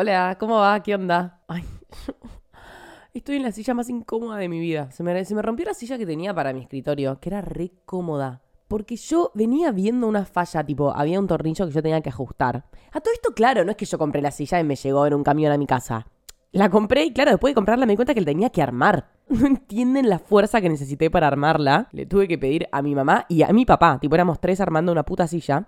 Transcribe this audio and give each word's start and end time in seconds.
Hola, 0.00 0.36
¿cómo 0.38 0.58
va? 0.58 0.80
¿Qué 0.80 0.94
onda? 0.94 1.40
Ay, 1.48 1.64
estoy 3.14 3.34
en 3.34 3.42
la 3.42 3.50
silla 3.50 3.74
más 3.74 3.90
incómoda 3.90 4.36
de 4.36 4.48
mi 4.48 4.60
vida. 4.60 4.92
Se 4.92 5.02
me, 5.02 5.42
rompió 5.42 5.66
la 5.66 5.74
silla 5.74 5.98
que 5.98 6.06
tenía 6.06 6.32
para 6.32 6.52
mi 6.52 6.60
escritorio, 6.60 7.18
que 7.18 7.30
era 7.30 7.40
re 7.40 7.72
cómoda. 7.84 8.40
Porque 8.68 8.94
yo 8.94 9.32
venía 9.34 9.72
viendo 9.72 10.06
una 10.06 10.24
falla, 10.24 10.62
tipo, 10.62 10.94
había 10.94 11.18
un 11.18 11.26
tornillo 11.26 11.66
que 11.66 11.72
yo 11.72 11.82
tenía 11.82 12.00
que 12.00 12.10
ajustar. 12.10 12.66
A 12.92 13.00
todo 13.00 13.12
esto, 13.12 13.34
claro, 13.34 13.64
no 13.64 13.72
es 13.72 13.76
que 13.76 13.86
yo 13.86 13.98
compré 13.98 14.22
la 14.22 14.30
silla 14.30 14.60
y 14.60 14.62
me 14.62 14.76
llegó 14.76 15.04
en 15.04 15.14
un 15.14 15.24
camión 15.24 15.50
a 15.50 15.58
mi 15.58 15.66
casa. 15.66 16.06
La 16.52 16.70
compré 16.70 17.06
y 17.06 17.12
claro, 17.12 17.32
después 17.32 17.50
de 17.50 17.56
comprarla 17.56 17.84
me 17.84 17.94
di 17.94 17.96
cuenta 17.96 18.14
que 18.14 18.20
la 18.20 18.26
tenía 18.26 18.50
que 18.50 18.62
armar. 18.62 19.08
No 19.28 19.48
entienden 19.48 20.08
la 20.08 20.20
fuerza 20.20 20.60
que 20.60 20.68
necesité 20.68 21.10
para 21.10 21.26
armarla. 21.26 21.88
Le 21.90 22.06
tuve 22.06 22.28
que 22.28 22.38
pedir 22.38 22.68
a 22.70 22.82
mi 22.82 22.94
mamá 22.94 23.26
y 23.28 23.42
a 23.42 23.48
mi 23.48 23.66
papá. 23.66 23.98
Tipo, 24.00 24.14
éramos 24.14 24.40
tres 24.40 24.60
armando 24.60 24.92
una 24.92 25.02
puta 25.02 25.26
silla. 25.26 25.66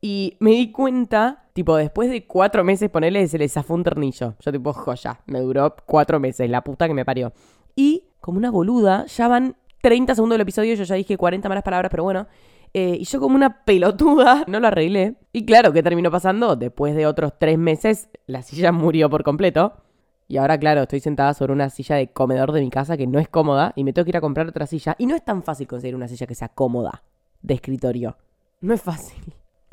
Y 0.00 0.36
me 0.40 0.50
di 0.52 0.72
cuenta, 0.72 1.46
tipo, 1.52 1.76
después 1.76 2.10
de 2.10 2.26
cuatro 2.26 2.64
meses, 2.64 2.90
ponerle, 2.90 3.26
se 3.28 3.38
le 3.38 3.48
zafó 3.48 3.74
un 3.74 3.84
tornillo. 3.84 4.34
Yo, 4.40 4.52
tipo, 4.52 4.72
joya. 4.72 5.20
Me 5.26 5.40
duró 5.40 5.74
cuatro 5.86 6.20
meses, 6.20 6.48
la 6.50 6.62
puta 6.62 6.86
que 6.86 6.94
me 6.94 7.04
parió. 7.04 7.32
Y, 7.74 8.04
como 8.20 8.38
una 8.38 8.50
boluda, 8.50 9.06
ya 9.06 9.28
van 9.28 9.56
30 9.82 10.14
segundos 10.14 10.34
del 10.34 10.42
episodio. 10.42 10.74
Yo 10.74 10.84
ya 10.84 10.94
dije 10.94 11.16
40 11.16 11.48
malas 11.48 11.64
palabras, 11.64 11.90
pero 11.90 12.02
bueno. 12.02 12.26
Eh, 12.74 12.98
y 13.00 13.04
yo, 13.04 13.20
como 13.20 13.36
una 13.36 13.64
pelotuda, 13.64 14.44
no 14.48 14.60
lo 14.60 14.68
arreglé. 14.68 15.16
Y 15.32 15.46
claro, 15.46 15.72
¿qué 15.72 15.82
terminó 15.82 16.10
pasando? 16.10 16.56
Después 16.56 16.94
de 16.94 17.06
otros 17.06 17.32
tres 17.38 17.58
meses, 17.58 18.08
la 18.26 18.42
silla 18.42 18.72
murió 18.72 19.08
por 19.08 19.24
completo. 19.24 19.74
Y 20.28 20.38
ahora, 20.38 20.58
claro, 20.58 20.82
estoy 20.82 21.00
sentada 21.00 21.34
sobre 21.34 21.52
una 21.52 21.70
silla 21.70 21.96
de 21.96 22.08
comedor 22.08 22.52
de 22.52 22.60
mi 22.60 22.70
casa 22.70 22.96
que 22.96 23.06
no 23.06 23.18
es 23.18 23.28
cómoda 23.28 23.72
y 23.76 23.84
me 23.84 23.92
tengo 23.92 24.04
que 24.04 24.10
ir 24.10 24.16
a 24.16 24.20
comprar 24.20 24.48
otra 24.48 24.66
silla. 24.66 24.96
Y 24.98 25.06
no 25.06 25.14
es 25.14 25.24
tan 25.24 25.42
fácil 25.42 25.66
conseguir 25.66 25.94
una 25.94 26.08
silla 26.08 26.26
que 26.26 26.34
sea 26.34 26.48
cómoda 26.48 27.02
de 27.42 27.54
escritorio. 27.54 28.16
No 28.60 28.74
es 28.74 28.82
fácil. 28.82 29.22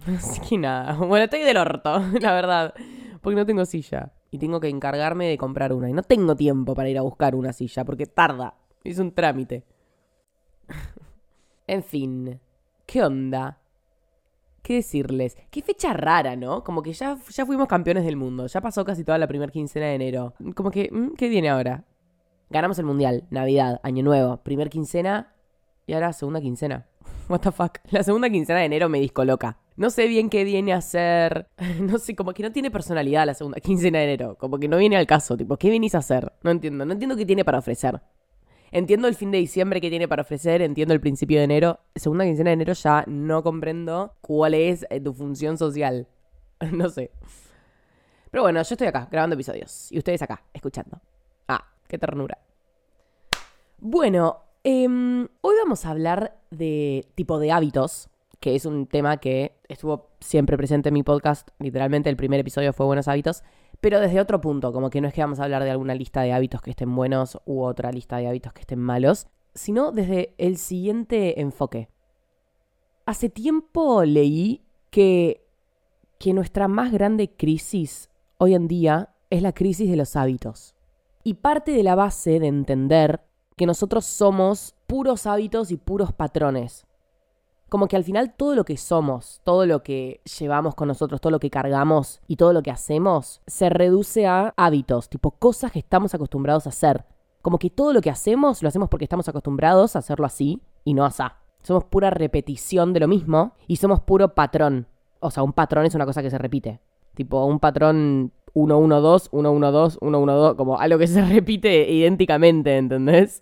Así 0.18 0.42
que 0.42 0.58
nada. 0.58 0.94
Bueno, 0.96 1.26
estoy 1.26 1.42
del 1.42 1.58
orto, 1.58 2.00
la 2.20 2.34
verdad. 2.34 2.74
Porque 3.22 3.36
no 3.36 3.46
tengo 3.46 3.66
silla. 3.66 4.12
Y 4.32 4.40
tengo 4.40 4.60
que 4.60 4.68
encargarme 4.68 5.28
de 5.28 5.38
comprar 5.38 5.74
una. 5.74 5.90
Y 5.90 5.94
no 5.94 6.04
tengo 6.04 6.36
tiempo 6.36 6.74
para 6.74 6.90
ir 6.90 6.98
a 6.98 7.02
buscar 7.02 7.36
una 7.36 7.54
silla 7.54 7.86
porque 7.86 8.06
tarda. 8.06 8.56
Es 8.84 9.00
un 9.00 9.14
trámite. 9.14 9.64
en 11.68 11.84
fin. 11.84 12.40
¿Qué 12.86 13.04
onda? 13.04 13.60
¿Qué 14.62 14.76
decirles? 14.76 15.38
Qué 15.52 15.62
fecha 15.62 15.94
rara, 15.94 16.36
¿no? 16.36 16.64
Como 16.64 16.82
que 16.82 16.94
ya, 16.94 17.17
ya 17.30 17.45
fuimos 17.45 17.67
campeones 17.67 18.06
del 18.06 18.16
mundo. 18.16 18.48
Ya 18.48 18.62
pasó 18.62 18.84
casi 18.84 19.04
toda 19.04 19.17
la 19.17 19.28
primera 19.28 19.52
quincena 19.52 19.88
de 19.88 19.95
enero. 19.95 20.34
Como 20.56 20.72
que, 20.72 20.90
mm, 20.92 21.16
¿qué 21.16 21.30
viene 21.30 21.50
ahora? 21.50 21.86
Ganamos 22.50 22.78
el 22.80 22.86
mundial, 22.86 23.26
Navidad, 23.30 23.80
Año 23.84 24.04
Nuevo, 24.04 24.38
primer 24.38 24.70
quincena 24.70 25.34
y 25.86 25.94
ahora 25.94 26.14
segunda 26.14 26.40
quincena. 26.40 26.88
What 27.30 27.42
the 27.42 27.52
fuck. 27.52 27.80
La 27.90 28.04
segunda 28.04 28.30
quincena 28.30 28.60
de 28.60 28.66
enero 28.66 28.90
me 28.90 29.00
discoloca. 29.00 29.58
No 29.76 29.90
sé 29.90 30.08
bien 30.08 30.30
qué 30.30 30.44
viene 30.44 30.74
a 30.74 30.78
hacer. 30.78 31.48
No 31.82 31.98
sé, 31.98 32.16
como 32.16 32.34
que 32.34 32.44
no 32.44 32.52
tiene 32.52 32.72
personalidad 32.72 33.26
la 33.26 33.34
segunda 33.34 33.60
quincena 33.60 34.00
de 34.00 34.06
enero. 34.06 34.38
Como 34.38 34.60
que 34.60 34.68
no 34.68 34.78
viene 34.78 34.98
al 34.98 35.08
caso. 35.08 35.36
Tipo, 35.38 35.58
¿qué 35.58 35.70
venís 35.70 35.96
a 35.96 36.00
hacer? 36.00 36.34
No 36.44 36.52
entiendo. 36.52 36.86
No 36.86 36.94
entiendo 36.94 37.16
qué 37.16 37.26
tiene 37.26 37.44
para 37.44 37.60
ofrecer. 37.60 38.02
Entiendo 38.72 39.08
el 39.08 39.14
fin 39.14 39.30
de 39.30 39.38
diciembre 39.38 39.80
que 39.80 39.92
tiene 39.92 40.08
para 40.08 40.24
ofrecer, 40.24 40.64
entiendo 40.64 40.96
el 40.96 41.00
principio 41.00 41.38
de 41.38 41.44
enero. 41.44 41.80
Segunda 41.96 42.26
quincena 42.26 42.50
de 42.50 42.54
enero 42.56 42.74
ya 42.74 43.04
no 43.06 43.44
comprendo 43.44 44.16
cuál 44.20 44.56
es 44.56 44.88
eh, 44.90 45.00
tu 45.00 45.14
función 45.14 45.60
social. 45.60 46.08
no 46.72 46.90
sé. 46.90 47.12
Pero 48.32 48.42
bueno, 48.42 48.64
yo 48.64 48.74
estoy 48.74 48.88
acá 48.88 49.08
grabando 49.12 49.36
episodios 49.36 49.92
y 49.92 50.00
ustedes 50.00 50.24
acá, 50.24 50.44
escuchando. 50.54 51.00
Ah, 51.48 51.68
qué 51.88 52.00
ternura. 52.00 52.40
Bueno, 53.78 54.42
em, 54.64 55.28
hoy 55.42 55.56
vamos 55.62 55.86
a 55.86 55.92
hablar 55.92 56.40
de 56.50 57.06
tipo 57.14 57.38
de 57.38 57.52
hábitos, 57.52 58.10
que 58.44 58.55
es 58.55 58.66
un 58.66 58.88
tema 58.88 59.16
que 59.17 59.55
estuvo 59.69 60.09
siempre 60.19 60.58
presente 60.58 60.89
en 60.89 60.94
mi 60.94 61.03
podcast. 61.03 61.47
Literalmente 61.59 62.09
el 62.09 62.17
primer 62.17 62.41
episodio 62.41 62.73
fue 62.73 62.86
Buenos 62.86 63.08
Hábitos 63.08 63.41
pero 63.83 63.99
desde 63.99 64.22
otro 64.22 64.39
punto, 64.39 64.72
como 64.72 64.89
que 64.89 65.02
no 65.02 65.09
es 65.09 65.13
que 65.13 65.19
vamos 65.19 65.41
a 65.41 65.44
hablar 65.44 65.61
de 65.66 65.69
alguna 65.69 65.94
lista 65.94 66.22
de 66.22 66.31
hábitos 66.31 66.61
que 66.61 66.69
estén 66.69 66.95
buenos 66.95 67.38
u 67.45 67.64
otra 67.64 67.91
lista 67.91 68.16
de 68.16 68.27
hábitos 68.27 68.53
que 68.53 68.61
estén 68.61 68.80
malos, 68.80 69.27
sino 69.53 69.91
desde 69.91 70.33
el 70.38 70.55
siguiente 70.55 71.41
enfoque. 71.41 71.89
Hace 73.05 73.27
tiempo 73.27 74.05
leí 74.05 74.64
que, 74.89 75.45
que 76.17 76.33
nuestra 76.33 76.70
más 76.70 76.93
grande 76.93 77.36
crisis 77.36 78.09
hoy 78.37 78.53
en 78.53 78.70
día 78.70 79.15
es 79.30 79.42
la 79.42 79.52
crisis 79.52 79.89
de 79.89 79.98
los 79.98 80.15
hábitos. 80.15 80.76
Y 81.26 81.33
parte 81.33 81.73
de 81.73 81.83
la 81.83 81.95
base 81.95 82.39
de 82.39 82.48
entender 82.48 83.20
que 83.58 83.65
nosotros 83.65 84.05
somos 84.05 84.76
puros 84.87 85.27
hábitos 85.27 85.71
y 85.71 85.76
puros 85.76 86.14
patrones 86.14 86.86
como 87.73 87.88
que 87.88 87.95
al 87.95 88.04
final 88.04 88.36
todo 88.36 88.54
lo 88.54 88.66
que 88.66 88.78
somos, 88.78 89.42
todo 89.44 89.66
lo 89.66 89.82
que 89.82 90.22
llevamos 90.39 90.76
con 90.76 90.88
nosotros, 90.88 91.20
todo 91.20 91.32
lo 91.32 91.39
que 91.39 91.50
cargamos 91.50 92.22
y 92.28 92.36
todo 92.36 92.54
lo 92.54 92.61
que 92.61 92.70
hacemos, 92.70 93.42
se 93.48 93.67
reduce 93.67 94.28
a 94.28 94.54
hábitos, 94.58 95.10
tipo 95.10 95.32
cosas 95.32 95.72
que 95.72 95.80
estamos 95.80 96.14
acostumbrados 96.14 96.67
a 96.67 96.70
hacer. 96.70 97.04
Como 97.42 97.58
que 97.58 97.72
todo 97.72 97.92
lo 97.92 98.02
que 98.02 98.12
hacemos 98.12 98.62
lo 98.62 98.70
hacemos 98.70 98.89
porque 98.89 99.06
estamos 99.06 99.28
acostumbrados 99.28 99.95
a 99.95 100.00
hacerlo 100.00 100.28
así 100.28 100.62
y 100.83 100.94
no 100.94 101.04
así. 101.04 101.23
Somos 101.64 101.86
pura 101.86 102.12
repetición 102.12 102.94
de 102.94 103.00
lo 103.00 103.08
mismo 103.08 103.56
y 103.66 103.78
somos 103.78 104.02
puro 104.02 104.36
patrón. 104.36 104.86
O 105.20 105.32
sea, 105.32 105.42
un 105.42 105.54
patrón 105.54 105.88
es 105.88 105.95
una 105.95 106.06
cosa 106.06 106.22
que 106.22 106.30
se 106.30 106.38
repite. 106.38 106.80
Tipo, 107.16 107.44
un 107.44 107.60
patrón 107.60 108.33
1-1-2, 108.54 109.32
1-1-2, 109.32 109.98
1-1-2, 109.98 110.56
como 110.58 110.78
algo 110.78 111.00
que 111.00 111.08
se 111.08 111.26
repite 111.26 111.92
idénticamente, 111.92 112.78
¿entendés? 112.78 113.42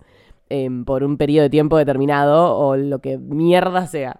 Em, 0.53 0.83
por 0.83 1.05
un 1.05 1.15
periodo 1.15 1.43
de 1.43 1.49
tiempo 1.49 1.77
determinado 1.77 2.57
o 2.57 2.75
lo 2.75 2.99
que 2.99 3.17
mierda 3.17 3.87
sea. 3.87 4.19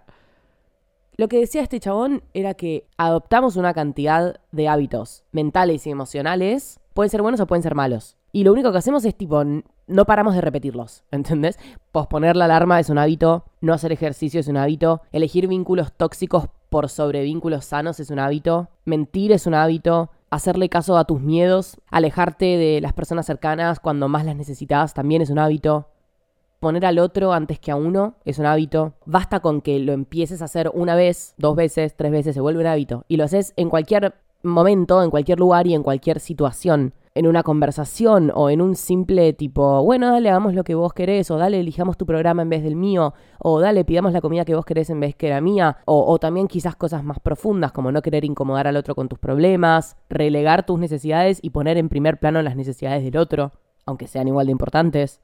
Lo 1.18 1.28
que 1.28 1.38
decía 1.38 1.60
este 1.60 1.78
chabón 1.78 2.22
era 2.32 2.54
que 2.54 2.86
adoptamos 2.96 3.56
una 3.56 3.74
cantidad 3.74 4.40
de 4.50 4.66
hábitos 4.66 5.24
mentales 5.30 5.86
y 5.86 5.90
emocionales, 5.90 6.80
pueden 6.94 7.10
ser 7.10 7.20
buenos 7.20 7.38
o 7.40 7.46
pueden 7.46 7.62
ser 7.62 7.74
malos. 7.74 8.16
Y 8.32 8.44
lo 8.44 8.52
único 8.52 8.72
que 8.72 8.78
hacemos 8.78 9.04
es 9.04 9.14
tipo, 9.14 9.44
no 9.44 10.04
paramos 10.06 10.34
de 10.34 10.40
repetirlos, 10.40 11.04
¿entendés? 11.10 11.58
Posponer 11.92 12.34
la 12.34 12.46
alarma 12.46 12.80
es 12.80 12.88
un 12.88 12.96
hábito, 12.96 13.44
no 13.60 13.74
hacer 13.74 13.92
ejercicio 13.92 14.40
es 14.40 14.48
un 14.48 14.56
hábito, 14.56 15.02
elegir 15.12 15.48
vínculos 15.48 15.92
tóxicos 15.92 16.46
por 16.70 16.88
sobre 16.88 17.24
vínculos 17.24 17.66
sanos 17.66 18.00
es 18.00 18.08
un 18.08 18.20
hábito, 18.20 18.70
mentir 18.86 19.32
es 19.32 19.46
un 19.46 19.52
hábito, 19.52 20.08
hacerle 20.30 20.70
caso 20.70 20.96
a 20.96 21.04
tus 21.04 21.20
miedos, 21.20 21.76
alejarte 21.90 22.56
de 22.56 22.80
las 22.80 22.94
personas 22.94 23.26
cercanas 23.26 23.80
cuando 23.80 24.08
más 24.08 24.24
las 24.24 24.34
necesitas 24.34 24.94
también 24.94 25.20
es 25.20 25.28
un 25.28 25.38
hábito, 25.38 25.91
poner 26.62 26.86
al 26.86 27.00
otro 27.00 27.32
antes 27.32 27.58
que 27.58 27.72
a 27.72 27.76
uno 27.76 28.14
es 28.24 28.38
un 28.38 28.46
hábito. 28.46 28.94
Basta 29.04 29.40
con 29.40 29.60
que 29.60 29.80
lo 29.80 29.92
empieces 29.92 30.40
a 30.40 30.44
hacer 30.44 30.70
una 30.72 30.94
vez, 30.94 31.34
dos 31.36 31.56
veces, 31.56 31.96
tres 31.96 32.12
veces, 32.12 32.34
se 32.34 32.40
vuelve 32.40 32.60
un 32.60 32.68
hábito. 32.68 33.04
Y 33.08 33.16
lo 33.16 33.24
haces 33.24 33.52
en 33.56 33.68
cualquier 33.68 34.14
momento, 34.44 35.02
en 35.02 35.10
cualquier 35.10 35.40
lugar 35.40 35.66
y 35.66 35.74
en 35.74 35.82
cualquier 35.82 36.20
situación. 36.20 36.94
En 37.16 37.26
una 37.26 37.42
conversación 37.42 38.30
o 38.32 38.48
en 38.48 38.62
un 38.62 38.76
simple 38.76 39.32
tipo, 39.32 39.82
bueno, 39.82 40.12
dale, 40.12 40.30
hagamos 40.30 40.54
lo 40.54 40.62
que 40.62 40.76
vos 40.76 40.94
querés, 40.94 41.32
o 41.32 41.36
dale, 41.36 41.58
elijamos 41.58 41.98
tu 41.98 42.06
programa 42.06 42.42
en 42.42 42.48
vez 42.48 42.62
del 42.62 42.76
mío, 42.76 43.12
o 43.40 43.60
dale, 43.60 43.84
pidamos 43.84 44.12
la 44.12 44.20
comida 44.20 44.44
que 44.44 44.54
vos 44.54 44.64
querés 44.64 44.88
en 44.88 45.00
vez 45.00 45.16
que 45.16 45.28
la 45.28 45.40
mía, 45.40 45.78
o, 45.84 46.06
o 46.10 46.18
también 46.18 46.46
quizás 46.46 46.76
cosas 46.76 47.02
más 47.02 47.18
profundas 47.18 47.72
como 47.72 47.92
no 47.92 48.00
querer 48.00 48.24
incomodar 48.24 48.66
al 48.68 48.76
otro 48.76 48.94
con 48.94 49.08
tus 49.08 49.18
problemas, 49.18 49.96
relegar 50.08 50.64
tus 50.64 50.78
necesidades 50.78 51.38
y 51.42 51.50
poner 51.50 51.76
en 51.76 51.88
primer 51.90 52.18
plano 52.18 52.40
las 52.40 52.56
necesidades 52.56 53.04
del 53.04 53.18
otro, 53.18 53.50
aunque 53.84 54.06
sean 54.06 54.28
igual 54.28 54.46
de 54.46 54.52
importantes 54.52 55.20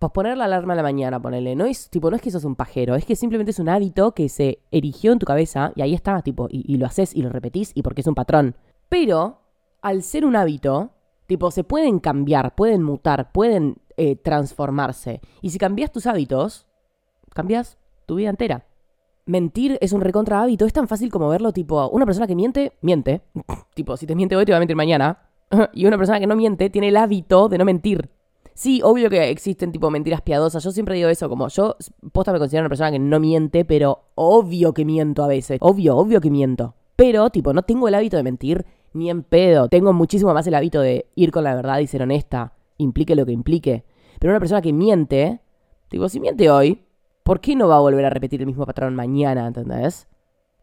posponer 0.00 0.38
la 0.38 0.46
alarma 0.46 0.72
a 0.72 0.76
la 0.76 0.82
mañana, 0.82 1.20
ponele. 1.20 1.54
No 1.54 1.66
es, 1.66 1.90
tipo, 1.90 2.10
no 2.10 2.16
es 2.16 2.22
que 2.22 2.30
sos 2.30 2.44
un 2.44 2.56
pajero, 2.56 2.96
es 2.96 3.04
que 3.04 3.14
simplemente 3.14 3.50
es 3.50 3.58
un 3.58 3.68
hábito 3.68 4.12
que 4.12 4.30
se 4.30 4.60
erigió 4.72 5.12
en 5.12 5.18
tu 5.18 5.26
cabeza 5.26 5.72
y 5.76 5.82
ahí 5.82 5.94
está, 5.94 6.22
tipo, 6.22 6.48
y, 6.50 6.76
lo 6.78 6.86
haces 6.86 7.14
y 7.14 7.22
lo 7.22 7.28
repetís 7.28 7.70
y 7.74 7.82
porque 7.82 8.00
es 8.00 8.06
un 8.06 8.14
patrón. 8.14 8.56
Pero, 8.88 9.42
al 9.82 10.02
ser 10.02 10.24
un 10.24 10.36
hábito, 10.36 10.90
tipo, 11.26 11.50
se 11.50 11.64
pueden 11.64 12.00
cambiar, 12.00 12.54
pueden 12.54 12.82
mutar, 12.82 13.30
pueden 13.30 13.76
eh, 13.98 14.16
transformarse. 14.16 15.20
Y 15.42 15.50
si 15.50 15.58
cambias 15.58 15.92
tus 15.92 16.06
hábitos, 16.06 16.66
cambias 17.34 17.76
tu 18.06 18.14
vida 18.14 18.30
entera. 18.30 18.64
Mentir 19.26 19.76
es 19.82 19.92
un 19.92 20.00
recontra 20.00 20.40
hábito, 20.40 20.64
es 20.64 20.72
tan 20.72 20.88
fácil 20.88 21.10
como 21.10 21.28
verlo, 21.28 21.52
tipo, 21.52 21.88
una 21.90 22.06
persona 22.06 22.26
que 22.26 22.34
miente, 22.34 22.72
miente. 22.80 23.20
tipo, 23.74 23.98
si 23.98 24.06
te 24.06 24.14
miente 24.14 24.34
hoy, 24.34 24.46
te 24.46 24.52
va 24.52 24.56
a 24.56 24.60
mentir 24.60 24.76
mañana. 24.76 25.28
y 25.74 25.84
una 25.84 25.98
persona 25.98 26.18
que 26.20 26.26
no 26.26 26.36
miente 26.36 26.70
tiene 26.70 26.88
el 26.88 26.96
hábito 26.96 27.50
de 27.50 27.58
no 27.58 27.66
mentir. 27.66 28.08
Sí, 28.60 28.82
obvio 28.84 29.08
que 29.08 29.30
existen 29.30 29.72
tipo 29.72 29.90
mentiras 29.90 30.20
piadosas. 30.20 30.62
Yo 30.62 30.70
siempre 30.70 30.94
digo 30.94 31.08
eso, 31.08 31.30
como 31.30 31.48
yo 31.48 31.76
posta 32.12 32.30
me 32.30 32.38
considero 32.38 32.64
una 32.64 32.68
persona 32.68 32.90
que 32.90 32.98
no 32.98 33.18
miente, 33.18 33.64
pero 33.64 34.10
obvio 34.16 34.74
que 34.74 34.84
miento 34.84 35.24
a 35.24 35.28
veces. 35.28 35.56
Obvio, 35.62 35.96
obvio 35.96 36.20
que 36.20 36.30
miento. 36.30 36.74
Pero, 36.94 37.30
tipo, 37.30 37.54
no 37.54 37.62
tengo 37.62 37.88
el 37.88 37.94
hábito 37.94 38.18
de 38.18 38.22
mentir 38.22 38.66
ni 38.92 39.08
en 39.08 39.22
pedo. 39.22 39.70
Tengo 39.70 39.94
muchísimo 39.94 40.34
más 40.34 40.46
el 40.46 40.54
hábito 40.54 40.82
de 40.82 41.06
ir 41.14 41.30
con 41.30 41.44
la 41.44 41.54
verdad 41.54 41.78
y 41.78 41.86
ser 41.86 42.02
honesta. 42.02 42.52
Implique 42.76 43.14
lo 43.14 43.24
que 43.24 43.32
implique. 43.32 43.86
Pero 44.18 44.30
una 44.30 44.40
persona 44.40 44.60
que 44.60 44.74
miente, 44.74 45.40
tipo, 45.88 46.10
si 46.10 46.20
miente 46.20 46.50
hoy, 46.50 46.84
¿por 47.22 47.40
qué 47.40 47.56
no 47.56 47.66
va 47.66 47.76
a 47.76 47.80
volver 47.80 48.04
a 48.04 48.10
repetir 48.10 48.42
el 48.42 48.46
mismo 48.46 48.66
patrón 48.66 48.94
mañana? 48.94 49.46
¿Entendés? 49.46 50.06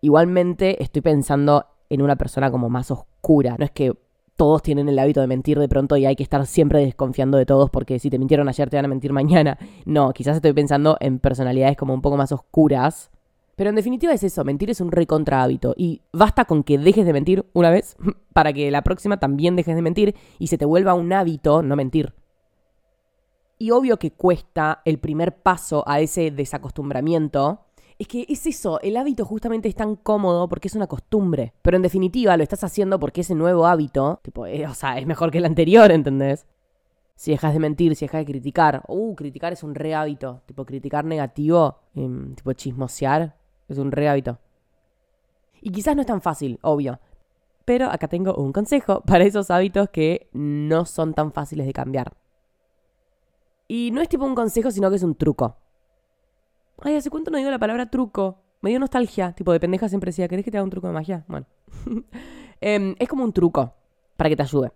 Igualmente 0.01 0.83
estoy 0.83 1.01
pensando 1.01 1.65
en 1.89 2.03
una 2.03 2.15
persona 2.15 2.51
como 2.51 2.69
más 2.69 2.91
oscura. 2.91 3.55
No 3.57 3.65
es 3.65 3.71
que 3.71 3.97
todos 4.37 4.61
tienen 4.61 4.87
el 4.87 4.99
hábito 4.99 5.19
de 5.19 5.27
mentir 5.27 5.59
de 5.59 5.67
pronto 5.67 5.97
y 5.97 6.05
hay 6.05 6.15
que 6.15 6.23
estar 6.23 6.45
siempre 6.45 6.79
desconfiando 6.79 7.37
de 7.37 7.45
todos 7.45 7.69
porque 7.71 7.99
si 7.99 8.09
te 8.09 8.19
mintieron 8.19 8.47
ayer 8.47 8.69
te 8.69 8.77
van 8.77 8.85
a 8.85 8.87
mentir 8.87 9.11
mañana. 9.11 9.57
No, 9.85 10.11
quizás 10.11 10.35
estoy 10.35 10.53
pensando 10.53 10.97
en 10.99 11.19
personalidades 11.19 11.77
como 11.77 11.93
un 11.93 12.01
poco 12.01 12.17
más 12.17 12.31
oscuras, 12.31 13.09
Pero 13.55 13.71
en 13.71 13.75
definitiva 13.75 14.13
es 14.13 14.23
eso, 14.23 14.43
mentir 14.43 14.69
es 14.69 14.81
un 14.81 14.91
recontra 14.91 15.41
hábito. 15.41 15.73
Y 15.75 16.01
basta 16.13 16.45
con 16.45 16.63
que 16.63 16.77
dejes 16.77 17.05
de 17.05 17.13
mentir 17.13 17.45
una 17.53 17.71
vez 17.71 17.97
para 18.33 18.53
que 18.53 18.69
la 18.69 18.83
próxima 18.83 19.17
también 19.17 19.55
dejes 19.55 19.75
de 19.75 19.81
mentir 19.81 20.15
y 20.37 20.47
se 20.47 20.57
te 20.57 20.65
vuelva 20.65 20.93
un 20.93 21.11
hábito 21.11 21.63
no 21.63 21.75
mentir. 21.75 22.13
Y 23.57 23.71
obvio 23.71 23.97
que 23.97 24.11
cuesta 24.11 24.81
el 24.85 24.99
primer 24.99 25.37
paso 25.37 25.83
a 25.87 25.99
ese 25.99 26.29
desacostumbramiento. 26.29 27.66
Es 27.99 28.07
que 28.07 28.25
es 28.29 28.45
eso, 28.45 28.79
el 28.81 28.95
hábito 28.95 29.25
justamente 29.25 29.67
es 29.67 29.75
tan 29.75 29.95
cómodo 29.95 30.47
porque 30.47 30.67
es 30.67 30.75
una 30.75 30.85
costumbre. 30.87 31.53
Pero 31.63 31.77
en 31.77 31.83
definitiva 31.83 32.37
lo 32.37 32.43
estás 32.43 32.63
haciendo 32.63 32.99
porque 32.99 33.21
ese 33.21 33.33
nuevo 33.33 33.65
hábito, 33.65 34.19
tipo, 34.21 34.45
eh, 34.45 34.67
o 34.67 34.73
sea, 34.75 34.99
es 34.99 35.07
mejor 35.07 35.31
que 35.31 35.39
el 35.39 35.45
anterior, 35.45 35.91
¿entendés? 35.91 36.45
Si 37.15 37.31
dejas 37.31 37.53
de 37.53 37.59
mentir, 37.59 37.95
si 37.95 38.05
dejas 38.05 38.21
de 38.21 38.25
criticar. 38.25 38.83
Uh, 38.87 39.15
criticar 39.15 39.51
es 39.51 39.63
un 39.63 39.73
re 39.73 39.95
hábito. 39.95 40.41
Tipo, 40.45 40.65
criticar 40.65 41.05
negativo, 41.05 41.79
em, 41.95 42.35
tipo 42.35 42.53
chismosear, 42.53 43.35
es 43.67 43.79
un 43.79 43.91
re 43.91 44.07
hábito. 44.07 44.37
Y 45.61 45.71
quizás 45.71 45.95
no 45.95 46.01
es 46.01 46.07
tan 46.07 46.21
fácil, 46.21 46.59
obvio. 46.61 46.99
Pero 47.65 47.87
acá 47.89 48.07
tengo 48.07 48.35
un 48.35 48.53
consejo 48.53 49.01
para 49.07 49.23
esos 49.23 49.49
hábitos 49.49 49.89
que 49.89 50.29
no 50.33 50.85
son 50.85 51.15
tan 51.15 51.33
fáciles 51.33 51.65
de 51.65 51.73
cambiar. 51.73 52.13
Y 53.67 53.89
no 53.91 54.01
es 54.01 54.09
tipo 54.09 54.23
un 54.23 54.35
consejo, 54.35 54.69
sino 54.69 54.91
que 54.91 54.97
es 54.97 55.03
un 55.03 55.15
truco. 55.15 55.57
Ay, 56.81 56.95
¿hace 56.95 57.09
cuánto 57.09 57.31
no 57.31 57.37
digo 57.37 57.49
la 57.49 57.59
palabra 57.59 57.89
truco? 57.89 58.39
Me 58.61 58.69
dio 58.69 58.79
nostalgia. 58.79 59.33
Tipo, 59.33 59.51
de 59.51 59.59
pendeja 59.59 59.89
siempre 59.89 60.09
decía, 60.09 60.27
¿querés 60.27 60.45
que 60.45 60.51
te 60.51 60.57
haga 60.57 60.63
un 60.63 60.69
truco 60.69 60.87
de 60.87 60.93
magia? 60.93 61.25
Bueno. 61.27 61.45
Em, 62.59 62.95
es 62.97 63.07
como 63.07 63.23
un 63.23 63.33
truco 63.33 63.75
para 64.15 64.31
que 64.31 64.35
te 64.35 64.41
ayude. 64.41 64.71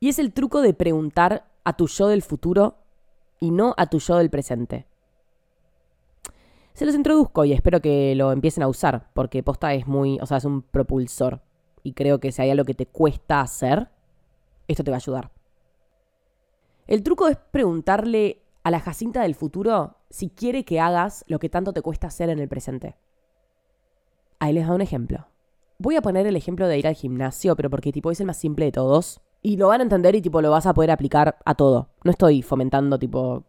Y 0.00 0.08
es 0.08 0.18
el 0.18 0.32
truco 0.32 0.62
de 0.62 0.74
preguntar 0.74 1.46
a 1.62 1.76
tu 1.76 1.86
yo 1.86 2.08
del 2.08 2.22
futuro 2.22 2.78
y 3.38 3.52
no 3.52 3.72
a 3.76 3.86
tu 3.86 4.00
yo 4.00 4.16
del 4.16 4.30
presente. 4.30 4.86
Se 6.74 6.86
los 6.86 6.94
introduzco 6.96 7.44
y 7.44 7.52
espero 7.52 7.80
que 7.80 8.14
lo 8.16 8.32
empiecen 8.32 8.64
a 8.64 8.68
usar, 8.68 9.10
porque 9.14 9.44
posta 9.44 9.74
es 9.74 9.86
muy, 9.86 10.18
o 10.20 10.26
sea, 10.26 10.38
es 10.38 10.44
un 10.44 10.62
propulsor. 10.62 11.40
Y 11.84 11.92
creo 11.92 12.18
que 12.18 12.32
si 12.32 12.42
hay 12.42 12.50
algo 12.50 12.64
que 12.64 12.74
te 12.74 12.86
cuesta 12.86 13.40
hacer, 13.40 13.88
esto 14.66 14.82
te 14.82 14.90
va 14.90 14.96
a 14.96 14.98
ayudar. 14.98 15.30
El 16.88 17.04
truco 17.04 17.28
es 17.28 17.36
preguntarle 17.36 18.42
a 18.64 18.70
la 18.70 18.80
Jacinta 18.80 19.22
del 19.22 19.34
futuro 19.34 19.99
si 20.10 20.28
quiere 20.28 20.64
que 20.64 20.80
hagas 20.80 21.24
lo 21.28 21.38
que 21.38 21.48
tanto 21.48 21.72
te 21.72 21.82
cuesta 21.82 22.08
hacer 22.08 22.28
en 22.28 22.38
el 22.38 22.48
presente. 22.48 22.96
Ahí 24.38 24.52
les 24.52 24.66
da 24.66 24.74
un 24.74 24.80
ejemplo. 24.80 25.26
Voy 25.78 25.96
a 25.96 26.02
poner 26.02 26.26
el 26.26 26.36
ejemplo 26.36 26.66
de 26.66 26.78
ir 26.78 26.86
al 26.86 26.94
gimnasio, 26.94 27.56
pero 27.56 27.70
porque 27.70 27.92
tipo 27.92 28.10
es 28.10 28.20
el 28.20 28.26
más 28.26 28.36
simple 28.36 28.66
de 28.66 28.72
todos. 28.72 29.20
Y 29.42 29.56
lo 29.56 29.68
van 29.68 29.80
a 29.80 29.84
entender 29.84 30.14
y 30.14 30.20
tipo 30.20 30.42
lo 30.42 30.50
vas 30.50 30.66
a 30.66 30.74
poder 30.74 30.90
aplicar 30.90 31.38
a 31.44 31.54
todo. 31.54 31.88
No 32.04 32.10
estoy 32.10 32.42
fomentando 32.42 32.98
tipo 32.98 33.44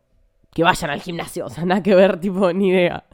que 0.54 0.64
vayan 0.64 0.92
al 0.92 1.02
gimnasio, 1.02 1.46
o 1.48 1.50
sea, 1.50 1.66
nada 1.66 1.82
que 1.82 1.96
ver, 1.96 2.20
tipo, 2.20 2.52
ni 2.54 2.70
idea. 2.70 3.06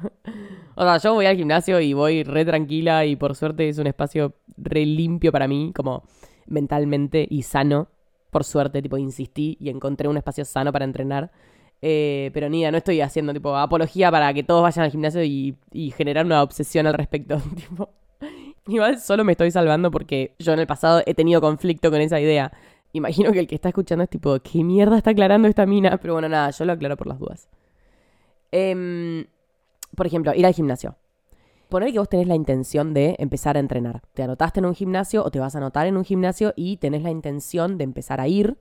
O 0.75 0.83
sea, 0.83 0.97
yo 0.97 1.13
voy 1.13 1.25
al 1.25 1.37
gimnasio 1.37 1.79
y 1.79 1.93
voy 1.93 2.23
re 2.23 2.45
tranquila 2.45 3.05
y 3.05 3.15
por 3.15 3.35
suerte 3.35 3.69
es 3.69 3.77
un 3.77 3.87
espacio 3.87 4.33
re 4.57 4.85
limpio 4.85 5.31
para 5.31 5.47
mí, 5.47 5.71
como 5.75 6.03
mentalmente 6.47 7.25
y 7.29 7.43
sano 7.43 7.87
por 8.31 8.43
suerte, 8.43 8.81
tipo, 8.81 8.97
insistí 8.97 9.57
y 9.59 9.69
encontré 9.69 10.07
un 10.07 10.17
espacio 10.17 10.45
sano 10.45 10.71
para 10.71 10.85
entrenar. 10.85 11.31
Eh, 11.81 12.31
pero 12.33 12.49
ni 12.49 12.63
no 12.63 12.77
estoy 12.77 13.01
haciendo 13.01 13.33
tipo 13.33 13.55
apología 13.55 14.09
para 14.09 14.33
que 14.33 14.43
todos 14.43 14.63
vayan 14.63 14.85
al 14.85 14.91
gimnasio 14.91 15.23
y, 15.23 15.55
generar 15.95 16.25
una 16.25 16.41
obsesión 16.41 16.87
al 16.87 16.93
respecto. 16.93 17.41
igual 18.67 18.99
solo 18.99 19.23
me 19.23 19.33
estoy 19.33 19.51
salvando 19.51 19.91
porque 19.91 20.35
yo 20.39 20.53
en 20.53 20.59
el 20.59 20.67
pasado 20.67 21.01
he 21.05 21.13
tenido 21.13 21.41
conflicto 21.41 21.91
con 21.91 22.01
esa 22.01 22.19
idea. 22.19 22.51
Imagino 22.93 23.31
que 23.31 23.39
el 23.39 23.47
que 23.47 23.55
está 23.55 23.69
escuchando 23.69 24.03
es 24.03 24.09
tipo, 24.09 24.39
¿qué 24.39 24.63
mierda 24.63 24.97
está 24.97 25.11
aclarando 25.11 25.47
esta 25.47 25.65
mina? 25.65 25.97
Pero 25.97 26.13
bueno, 26.13 26.29
nada, 26.29 26.49
yo 26.49 26.65
lo 26.65 26.73
aclaro 26.73 26.97
por 26.97 27.07
las 27.07 27.19
dudas. 27.19 27.49
Em, 28.51 29.25
por 29.95 30.07
ejemplo, 30.07 30.33
ir 30.33 30.45
al 30.45 30.53
gimnasio. 30.53 30.95
Poner 31.69 31.91
que 31.91 31.99
vos 31.99 32.07
tenés 32.07 32.27
la 32.27 32.35
intención 32.35 32.93
de 32.93 33.17
empezar 33.19 33.57
a 33.57 33.59
entrenar. 33.59 34.01
Te 34.13 34.23
anotaste 34.23 34.61
en 34.61 34.65
un 34.65 34.73
gimnasio 34.73 35.23
o 35.23 35.31
te 35.31 35.39
vas 35.39 35.53
a 35.55 35.57
anotar 35.57 35.85
en 35.85 35.97
un 35.97 36.05
gimnasio 36.05 36.53
y 36.55 36.77
tenés 36.77 37.03
la 37.03 37.11
intención 37.11 37.77
de 37.77 37.83
empezar 37.83 38.21
a 38.21 38.27
ir, 38.27 38.57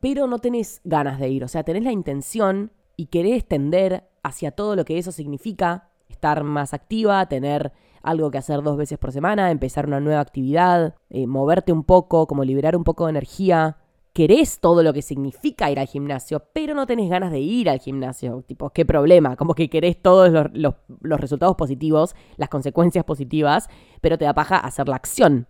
pero 0.00 0.26
no 0.26 0.38
tenés 0.38 0.80
ganas 0.84 1.18
de 1.18 1.28
ir. 1.28 1.44
O 1.44 1.48
sea, 1.48 1.62
tenés 1.64 1.84
la 1.84 1.92
intención 1.92 2.72
y 2.96 3.06
querés 3.06 3.46
tender 3.46 4.08
hacia 4.22 4.50
todo 4.50 4.76
lo 4.76 4.84
que 4.84 4.98
eso 4.98 5.12
significa, 5.12 5.90
estar 6.08 6.42
más 6.44 6.74
activa, 6.74 7.26
tener 7.26 7.72
algo 8.02 8.30
que 8.30 8.38
hacer 8.38 8.62
dos 8.62 8.76
veces 8.76 8.98
por 8.98 9.12
semana, 9.12 9.50
empezar 9.50 9.86
una 9.86 10.00
nueva 10.00 10.20
actividad, 10.20 10.94
eh, 11.10 11.26
moverte 11.26 11.72
un 11.72 11.84
poco, 11.84 12.26
como 12.26 12.44
liberar 12.44 12.76
un 12.76 12.84
poco 12.84 13.06
de 13.06 13.10
energía, 13.10 13.76
querés 14.18 14.58
todo 14.58 14.82
lo 14.82 14.92
que 14.92 15.00
significa 15.00 15.70
ir 15.70 15.78
al 15.78 15.86
gimnasio, 15.86 16.42
pero 16.52 16.74
no 16.74 16.86
tenés 16.86 17.08
ganas 17.08 17.30
de 17.30 17.38
ir 17.38 17.70
al 17.70 17.78
gimnasio. 17.78 18.42
Tipo, 18.48 18.70
qué 18.70 18.84
problema. 18.84 19.36
Como 19.36 19.54
que 19.54 19.70
querés 19.70 20.02
todos 20.02 20.32
los, 20.52 20.74
resultados 21.20 21.54
positivos, 21.54 22.16
las 22.36 22.48
consecuencias 22.48 23.04
positivas, 23.04 23.68
pero 24.00 24.18
te 24.18 24.24
da 24.24 24.34
paja 24.34 24.58
hacer 24.58 24.88
la 24.88 24.96
acción. 24.96 25.46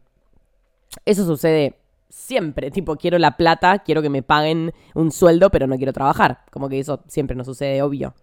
Eso 1.06 1.24
sucede 1.24 1.77
siempre. 2.08 2.70
Tipo, 2.70 2.96
quiero 2.96 3.18
la 3.18 3.36
plata, 3.36 3.80
quiero 3.80 4.02
que 4.02 4.10
me 4.10 4.22
paguen 4.22 4.72
un 4.94 5.10
sueldo, 5.10 5.50
pero 5.50 5.66
no 5.66 5.76
quiero 5.76 5.92
trabajar. 5.92 6.44
Como 6.50 6.68
que 6.68 6.78
eso 6.78 7.02
siempre 7.06 7.36
nos 7.36 7.46
sucede, 7.46 7.82
obvio. 7.82 8.14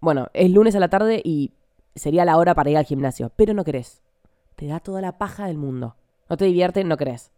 Bueno, 0.00 0.28
es 0.34 0.50
lunes 0.50 0.74
a 0.74 0.80
la 0.80 0.88
tarde 0.88 1.20
y 1.24 1.52
sería 1.94 2.24
la 2.24 2.36
hora 2.36 2.54
para 2.54 2.70
ir 2.70 2.76
al 2.76 2.84
gimnasio, 2.84 3.30
pero 3.36 3.54
no 3.54 3.64
querés. 3.64 4.02
Te 4.56 4.66
da 4.66 4.80
toda 4.80 5.00
la 5.00 5.18
paja 5.18 5.46
del 5.46 5.56
mundo. 5.56 5.96
No 6.28 6.36
te 6.36 6.44
divierte, 6.44 6.84
no 6.84 6.96
querés. 6.96 7.30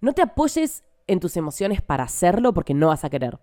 No 0.00 0.12
te 0.12 0.22
apoyes 0.22 0.84
en 1.06 1.20
tus 1.20 1.36
emociones 1.36 1.82
para 1.82 2.04
hacerlo 2.04 2.54
porque 2.54 2.74
no 2.74 2.88
vas 2.88 3.04
a 3.04 3.10
querer. 3.10 3.38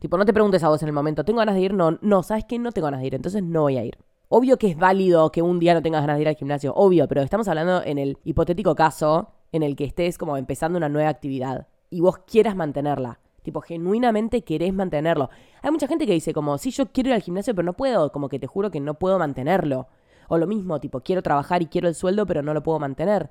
Tipo, 0.00 0.16
no 0.16 0.24
te 0.24 0.32
preguntes 0.32 0.62
a 0.62 0.68
vos 0.68 0.82
en 0.82 0.88
el 0.88 0.94
momento, 0.94 1.24
¿tengo 1.24 1.38
ganas 1.38 1.54
de 1.54 1.62
ir? 1.62 1.74
No, 1.74 1.98
no, 2.02 2.22
¿sabes 2.22 2.44
qué? 2.44 2.58
No 2.58 2.72
tengo 2.72 2.86
ganas 2.86 3.00
de 3.00 3.06
ir, 3.06 3.14
entonces 3.14 3.42
no 3.42 3.62
voy 3.62 3.78
a 3.78 3.84
ir. 3.84 3.98
Obvio 4.28 4.58
que 4.58 4.68
es 4.68 4.76
válido 4.76 5.32
que 5.32 5.42
un 5.42 5.58
día 5.58 5.74
no 5.74 5.82
tengas 5.82 6.02
ganas 6.02 6.16
de 6.16 6.22
ir 6.22 6.28
al 6.28 6.36
gimnasio, 6.36 6.74
obvio, 6.74 7.08
pero 7.08 7.22
estamos 7.22 7.48
hablando 7.48 7.82
en 7.82 7.98
el 7.98 8.18
hipotético 8.24 8.74
caso 8.74 9.32
en 9.52 9.62
el 9.62 9.76
que 9.76 9.84
estés 9.84 10.18
como 10.18 10.36
empezando 10.36 10.76
una 10.76 10.88
nueva 10.88 11.08
actividad 11.08 11.68
y 11.90 12.00
vos 12.00 12.18
quieras 12.18 12.56
mantenerla. 12.56 13.20
Tipo, 13.42 13.60
genuinamente 13.60 14.42
querés 14.42 14.74
mantenerlo. 14.74 15.30
Hay 15.62 15.70
mucha 15.70 15.86
gente 15.86 16.06
que 16.06 16.12
dice 16.12 16.34
como, 16.34 16.58
sí, 16.58 16.70
yo 16.70 16.92
quiero 16.92 17.10
ir 17.10 17.14
al 17.14 17.22
gimnasio, 17.22 17.54
pero 17.54 17.64
no 17.64 17.72
puedo, 17.72 18.12
como 18.12 18.28
que 18.28 18.38
te 18.38 18.46
juro 18.46 18.70
que 18.70 18.80
no 18.80 18.94
puedo 18.98 19.18
mantenerlo. 19.18 19.86
O 20.28 20.36
lo 20.36 20.46
mismo, 20.46 20.80
tipo, 20.80 21.00
quiero 21.00 21.22
trabajar 21.22 21.62
y 21.62 21.66
quiero 21.66 21.88
el 21.88 21.94
sueldo, 21.94 22.26
pero 22.26 22.42
no 22.42 22.52
lo 22.52 22.62
puedo 22.62 22.78
mantener. 22.78 23.30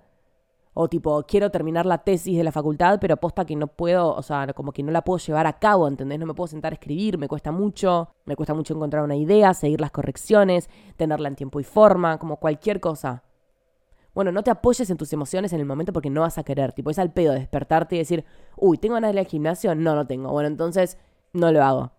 O 0.74 0.88
tipo, 0.88 1.24
quiero 1.24 1.50
terminar 1.50 1.86
la 1.86 2.00
tesis 2.00 2.38
de 2.38 2.44
la 2.44 2.52
facultad, 2.52 3.00
pero 3.02 3.18
posta 3.18 3.46
que 3.46 3.56
no 3.56 3.68
puedo, 3.68 4.14
o 4.14 4.22
sea, 4.22 4.54
como 4.54 4.72
que 4.72 4.84
no 4.84 4.92
la 4.92 5.04
puedo 5.04 5.18
llevar 5.18 5.48
a 5.48 5.60
cabo, 5.60 5.88
¿entendés? 5.88 6.20
No 6.20 6.28
me 6.28 6.36
puedo 6.36 6.48
sentar 6.48 6.72
a 6.72 6.76
escribir, 6.76 7.18
me 7.18 7.28
cuesta 7.28 7.52
mucho, 7.52 8.10
me 8.26 8.36
cuesta 8.36 8.54
mucho 8.54 8.76
encontrar 8.76 9.04
una 9.04 9.16
idea, 9.16 9.54
seguir 9.56 9.82
las 9.82 9.92
correcciones, 9.92 10.70
tenerla 10.96 11.30
en 11.30 11.36
tiempo 11.36 11.60
y 11.60 11.64
forma, 11.64 12.20
como 12.20 12.38
cualquier 12.38 12.80
cosa. 12.80 13.24
Bueno, 14.18 14.32
no 14.32 14.42
te 14.42 14.50
apoyes 14.50 14.90
en 14.90 14.98
tus 14.98 15.14
emociones 15.14 15.54
en 15.54 15.60
el 15.60 15.68
momento 15.68 15.94
porque 15.94 16.10
no 16.10 16.22
vas 16.22 16.40
a 16.40 16.44
querer. 16.44 16.74
Tipo, 16.74 16.90
es 16.90 16.98
al 16.98 17.14
pedo 17.14 17.34
despertarte 17.34 17.94
y 17.94 18.00
decir, 18.00 18.26
uy, 18.56 18.80
¿tengo 18.80 18.96
ganas 18.96 19.10
de 19.10 19.14
ir 19.14 19.20
al 19.20 19.28
gimnasio? 19.28 19.76
No, 19.76 19.94
no 19.94 20.08
tengo. 20.08 20.32
Bueno, 20.32 20.48
entonces 20.48 20.98
no 21.34 21.52
lo 21.52 21.64
hago. 21.64 21.92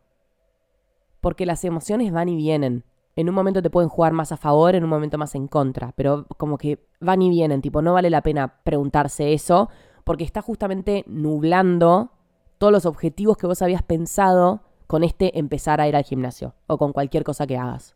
Porque 1.20 1.46
las 1.46 1.64
emociones 1.64 2.10
van 2.10 2.28
y 2.28 2.34
vienen 2.34 2.82
en 3.14 3.28
un 3.28 3.36
momento 3.36 3.62
te 3.62 3.70
pueden 3.70 3.88
jugar 3.88 4.12
más 4.12 4.32
a 4.32 4.36
favor, 4.36 4.74
en 4.74 4.82
un 4.82 4.90
momento 4.90 5.16
más 5.16 5.36
en 5.36 5.46
contra, 5.46 5.92
pero 5.94 6.26
como 6.38 6.58
que 6.58 6.84
van 6.98 7.22
y 7.22 7.30
vienen, 7.30 7.62
tipo, 7.62 7.82
no 7.82 7.92
vale 7.92 8.10
la 8.10 8.22
pena 8.22 8.62
preguntarse 8.64 9.32
eso, 9.32 9.68
porque 10.02 10.24
está 10.24 10.42
justamente 10.42 11.04
nublando 11.06 12.10
todos 12.58 12.72
los 12.72 12.84
objetivos 12.84 13.36
que 13.36 13.46
vos 13.46 13.62
habías 13.62 13.84
pensado 13.84 14.62
con 14.88 15.04
este 15.04 15.38
empezar 15.38 15.80
a 15.80 15.86
ir 15.86 15.94
al 15.94 16.02
gimnasio 16.02 16.56
o 16.66 16.78
con 16.78 16.92
cualquier 16.92 17.22
cosa 17.22 17.46
que 17.46 17.56
hagas. 17.56 17.94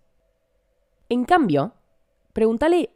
En 1.09 1.25
cambio, 1.25 1.73
pregúntale 2.33 2.91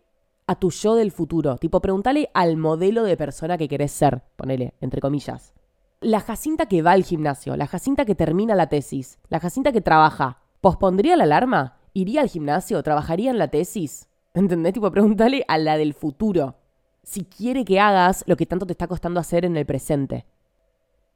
a 0.47 0.55
tu 0.55 0.71
yo 0.71 0.95
del 0.95 1.11
futuro, 1.11 1.57
tipo, 1.57 1.81
pregúntale 1.81 2.31
al 2.33 2.57
modelo 2.57 3.03
de 3.03 3.17
persona 3.17 3.59
que 3.59 3.69
querés 3.69 3.91
ser, 3.91 4.23
ponele, 4.37 4.75
entre 4.81 5.01
comillas. 5.01 5.53
La 6.01 6.21
Jacinta 6.21 6.67
que 6.67 6.83
va 6.83 6.93
al 6.93 7.05
gimnasio, 7.05 7.57
la 7.57 7.67
Jacinta 7.67 8.05
que 8.05 8.15
termina 8.15 8.55
la 8.55 8.69
tesis, 8.69 9.19
la 9.29 9.41
Jacinta 9.41 9.73
que 9.73 9.81
trabaja, 9.81 10.43
¿pospondría 10.61 11.17
la 11.17 11.25
alarma? 11.25 11.79
¿Iría 11.95 12.21
al 12.21 12.29
gimnasio? 12.29 12.83
¿Trabajaría 12.83 13.31
en 13.31 13.39
la 13.39 13.49
tesis? 13.49 14.09
¿Entendés? 14.35 14.75
Tipo, 14.75 14.91
pregúntale 14.91 15.45
a 15.49 15.59
la 15.59 15.77
del 15.79 15.95
futuro. 15.95 16.57
Si 17.03 17.25
quiere 17.25 17.65
que 17.65 17.81
hagas 17.81 18.23
lo 18.27 18.37
que 18.37 18.47
tanto 18.47 18.67
te 18.67 18.73
está 18.73 18.87
costando 18.87 19.19
hacer 19.19 19.45
en 19.45 19.57
el 19.57 19.67
presente. 19.67 20.27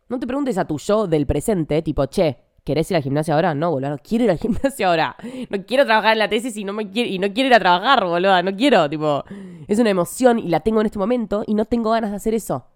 No 0.08 0.18
te 0.18 0.26
preguntes 0.26 0.58
a 0.58 0.64
tu 0.64 0.78
yo 0.78 1.06
del 1.06 1.26
presente, 1.26 1.82
tipo, 1.82 2.06
che, 2.06 2.38
¿querés 2.64 2.90
ir 2.90 2.96
al 2.96 3.02
gimnasio 3.02 3.34
ahora? 3.34 3.54
No, 3.54 3.70
boludo, 3.70 3.90
no 3.90 3.98
quiero 3.98 4.24
ir 4.24 4.30
al 4.30 4.38
gimnasio 4.40 4.88
ahora. 4.88 5.16
No 5.48 5.64
quiero 5.64 5.84
trabajar 5.84 6.12
en 6.12 6.18
la 6.18 6.28
tesis 6.28 6.56
y 6.56 6.64
no, 6.64 6.72
me 6.72 6.90
quiero, 6.90 7.08
y 7.10 7.18
no 7.18 7.32
quiero 7.32 7.48
ir 7.48 7.54
a 7.54 7.58
trabajar, 7.60 8.04
boludo. 8.04 8.42
No 8.42 8.56
quiero, 8.56 8.88
tipo, 8.88 9.24
es 9.68 9.78
una 9.78 9.90
emoción 9.90 10.38
y 10.38 10.48
la 10.48 10.60
tengo 10.60 10.80
en 10.80 10.86
este 10.86 10.98
momento 10.98 11.44
y 11.46 11.54
no 11.54 11.64
tengo 11.64 11.90
ganas 11.90 12.10
de 12.10 12.16
hacer 12.16 12.34
eso. 12.34 12.66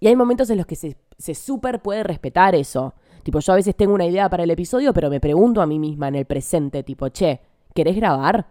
Y 0.00 0.08
hay 0.08 0.16
momentos 0.16 0.48
en 0.50 0.56
los 0.56 0.66
que 0.66 0.76
se, 0.76 0.96
súper 1.34 1.80
puede 1.82 2.02
respetar 2.02 2.54
eso. 2.54 2.94
Tipo, 3.22 3.40
yo 3.40 3.52
a 3.52 3.56
veces 3.56 3.76
tengo 3.76 3.92
una 3.92 4.06
idea 4.06 4.30
para 4.30 4.44
el 4.44 4.50
episodio, 4.50 4.94
pero 4.94 5.10
me 5.10 5.20
pregunto 5.20 5.60
a 5.60 5.66
mí 5.66 5.78
misma 5.78 6.08
en 6.08 6.14
el 6.14 6.24
presente, 6.24 6.82
tipo, 6.82 7.08
che, 7.10 7.40
¿querés 7.74 7.96
grabar? 7.96 8.46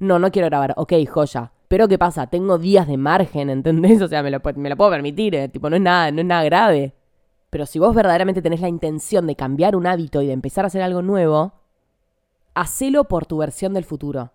No, 0.00 0.18
no 0.18 0.32
quiero 0.32 0.48
grabar. 0.48 0.74
Ok, 0.76 0.94
joya. 1.08 1.52
Pero 1.68 1.86
¿qué 1.86 1.98
pasa? 1.98 2.26
Tengo 2.26 2.58
días 2.58 2.88
de 2.88 2.96
margen, 2.96 3.48
¿entendés? 3.48 4.02
O 4.02 4.08
sea, 4.08 4.24
me 4.24 4.30
lo, 4.32 4.40
puedo 4.40 4.90
permitir, 4.90 5.36
eh, 5.36 5.48
tipo, 5.48 5.70
no 5.70 5.76
es 5.76 5.82
nada, 5.82 6.10
no 6.10 6.20
es 6.20 6.26
nada 6.26 6.42
grave. 6.42 6.94
Pero 7.50 7.66
si 7.66 7.78
vos 7.78 7.94
verdaderamente 7.94 8.42
tenés 8.42 8.60
la 8.60 8.68
intención 8.68 9.26
de 9.26 9.36
cambiar 9.36 9.76
un 9.76 9.86
hábito 9.86 10.22
y 10.22 10.26
de 10.28 10.32
empezar 10.32 10.64
a 10.64 10.68
hacer 10.68 10.82
algo 10.82 11.02
nuevo, 11.02 11.52
hacelo 12.54 13.04
por 13.04 13.26
tu 13.26 13.38
versión 13.38 13.74
del 13.74 13.84
futuro. 13.84 14.32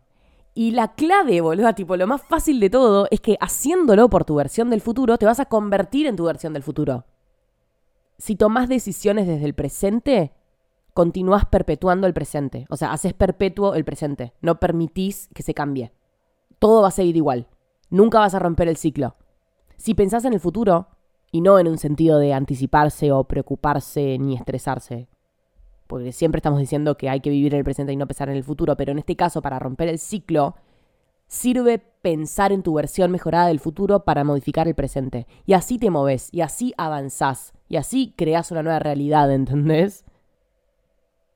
Y 0.53 0.72
la 0.72 0.93
clave, 0.95 1.41
boludo, 1.41 1.74
tipo, 1.74 1.98
lo 1.98 2.07
más 2.07 2.22
fácil 2.22 2.60
de 2.60 2.69
todo 2.69 3.07
es 3.12 3.19
que 3.19 3.38
haciéndolo 3.41 4.10
por 4.10 4.24
tu 4.24 4.36
versión 4.36 4.69
del 4.69 4.81
futuro, 4.81 5.17
te 5.17 5.25
vas 5.25 5.39
a 5.39 5.45
convertir 5.45 6.07
en 6.07 6.15
tu 6.15 6.25
versión 6.25 6.53
del 6.53 6.63
futuro. 6.63 7.05
Si 8.17 8.36
tomás 8.36 8.69
decisiones 8.69 9.27
desde 9.27 9.45
el 9.45 9.53
presente, 9.53 10.34
continúas 10.93 11.45
perpetuando 11.45 12.07
el 12.07 12.13
presente. 12.13 12.65
O 12.69 12.77
sea, 12.77 12.93
haces 12.93 13.13
perpetuo 13.13 13.75
el 13.75 13.84
presente. 13.84 14.34
No 14.41 14.60
permitís 14.62 15.29
que 15.34 15.43
se 15.43 15.53
cambie. 15.53 15.91
Todo 16.57 16.81
va 16.81 16.88
a 16.88 16.91
seguir 16.91 17.17
igual. 17.17 17.50
Nunca 17.89 18.19
vas 18.19 18.34
a 18.34 18.39
romper 18.39 18.69
el 18.69 18.77
ciclo. 18.77 19.15
Si 19.75 19.93
pensás 19.93 20.24
en 20.24 20.34
el 20.34 20.39
futuro, 20.39 20.88
y 21.36 21.42
no 21.42 21.60
en 21.60 21.68
un 21.68 21.77
sentido 21.77 22.18
de 22.18 22.32
anticiparse 22.32 23.12
o 23.12 23.25
preocuparse 23.25 24.18
ni 24.20 24.36
estresarse, 24.36 25.10
porque 25.86 26.13
siempre 26.13 26.39
estamos 26.39 26.62
diciendo 26.62 26.96
que 26.96 27.10
hay 27.10 27.20
que 27.20 27.30
vivir 27.30 27.54
en 27.54 27.58
el 27.58 27.65
presente 27.65 27.92
y 27.92 27.98
no 27.98 28.08
pensar 28.08 28.30
en 28.30 28.38
el 28.38 28.46
futuro, 28.46 28.77
pero 28.77 28.94
en 28.94 29.00
este 29.00 29.18
caso, 29.18 29.42
para 29.42 29.60
romper 29.60 29.89
el 29.89 30.00
ciclo, 30.00 30.56
sirve 31.27 31.80
pensar 32.01 32.54
en 32.54 32.63
tu 32.63 32.75
versión 32.75 33.12
mejorada 33.12 33.48
del 33.48 33.60
futuro 33.60 34.06
para 34.06 34.24
modificar 34.24 34.70
el 34.70 34.75
presente. 34.75 35.27
Y 35.46 35.51
así 35.51 35.77
te 35.77 35.89
moves, 35.89 36.30
y 36.32 36.39
así 36.39 36.74
avanzás, 36.77 37.51
y 37.68 37.75
así 37.75 38.13
creas 38.15 38.51
una 38.51 38.63
nueva 38.63 38.80
realidad, 38.80 39.30
¿entendés? 39.30 40.06